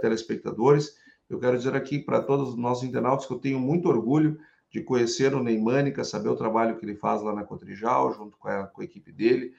[0.00, 0.96] telespectadores.
[1.28, 4.36] Eu quero dizer aqui para todos os nossos internautas que eu tenho muito orgulho
[4.68, 8.48] de conhecer o Neymânica, saber o trabalho que ele faz lá na Cotrijal, junto com
[8.48, 9.54] a, com a equipe dele,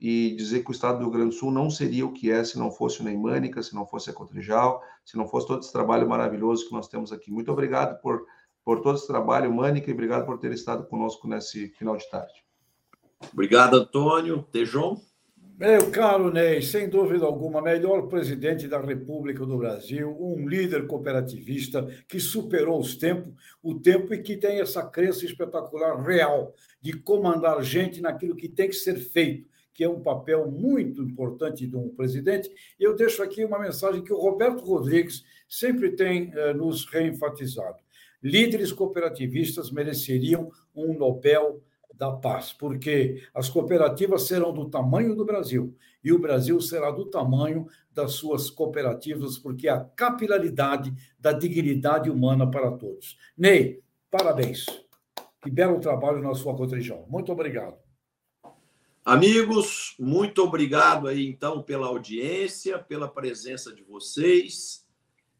[0.00, 2.44] e dizer que o estado do Rio Grande do Sul não seria o que é
[2.44, 5.72] se não fosse o Neymânica, se não fosse a Cotrijal, se não fosse todo esse
[5.72, 7.30] trabalho maravilhoso que nós temos aqui.
[7.30, 8.24] Muito obrigado por,
[8.64, 12.44] por todo esse trabalho, Mânica, e obrigado por ter estado conosco nesse final de tarde.
[13.32, 14.42] Obrigado, Antônio.
[14.52, 15.00] Tejon?
[15.58, 21.88] Meu caro Ney, sem dúvida alguma, melhor presidente da República do Brasil, um líder cooperativista
[22.06, 23.32] que superou os tempos,
[23.62, 28.68] o tempo e que tem essa crença espetacular real de comandar gente naquilo que tem
[28.68, 32.50] que ser feito, que é um papel muito importante de um presidente.
[32.80, 37.76] Eu deixo aqui uma mensagem que o Roberto Rodrigues sempre tem eh, nos reenfatizado.
[38.22, 41.62] Líderes cooperativistas mereceriam um Nobel
[41.94, 47.04] da paz, porque as cooperativas serão do tamanho do Brasil e o Brasil será do
[47.10, 53.18] tamanho das suas cooperativas, porque a capilaridade da dignidade humana para todos.
[53.36, 54.64] Ney, parabéns.
[55.42, 57.04] Que belo trabalho na sua Cotrijão.
[57.08, 57.85] Muito obrigado.
[59.06, 64.84] Amigos, muito obrigado aí então pela audiência, pela presença de vocês.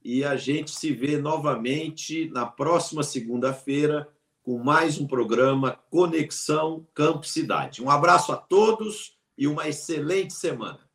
[0.05, 4.09] E a gente se vê novamente na próxima segunda-feira
[4.45, 7.83] com mais um programa Conexão Campo Cidade.
[7.83, 10.86] Um abraço a todos e uma excelente semana.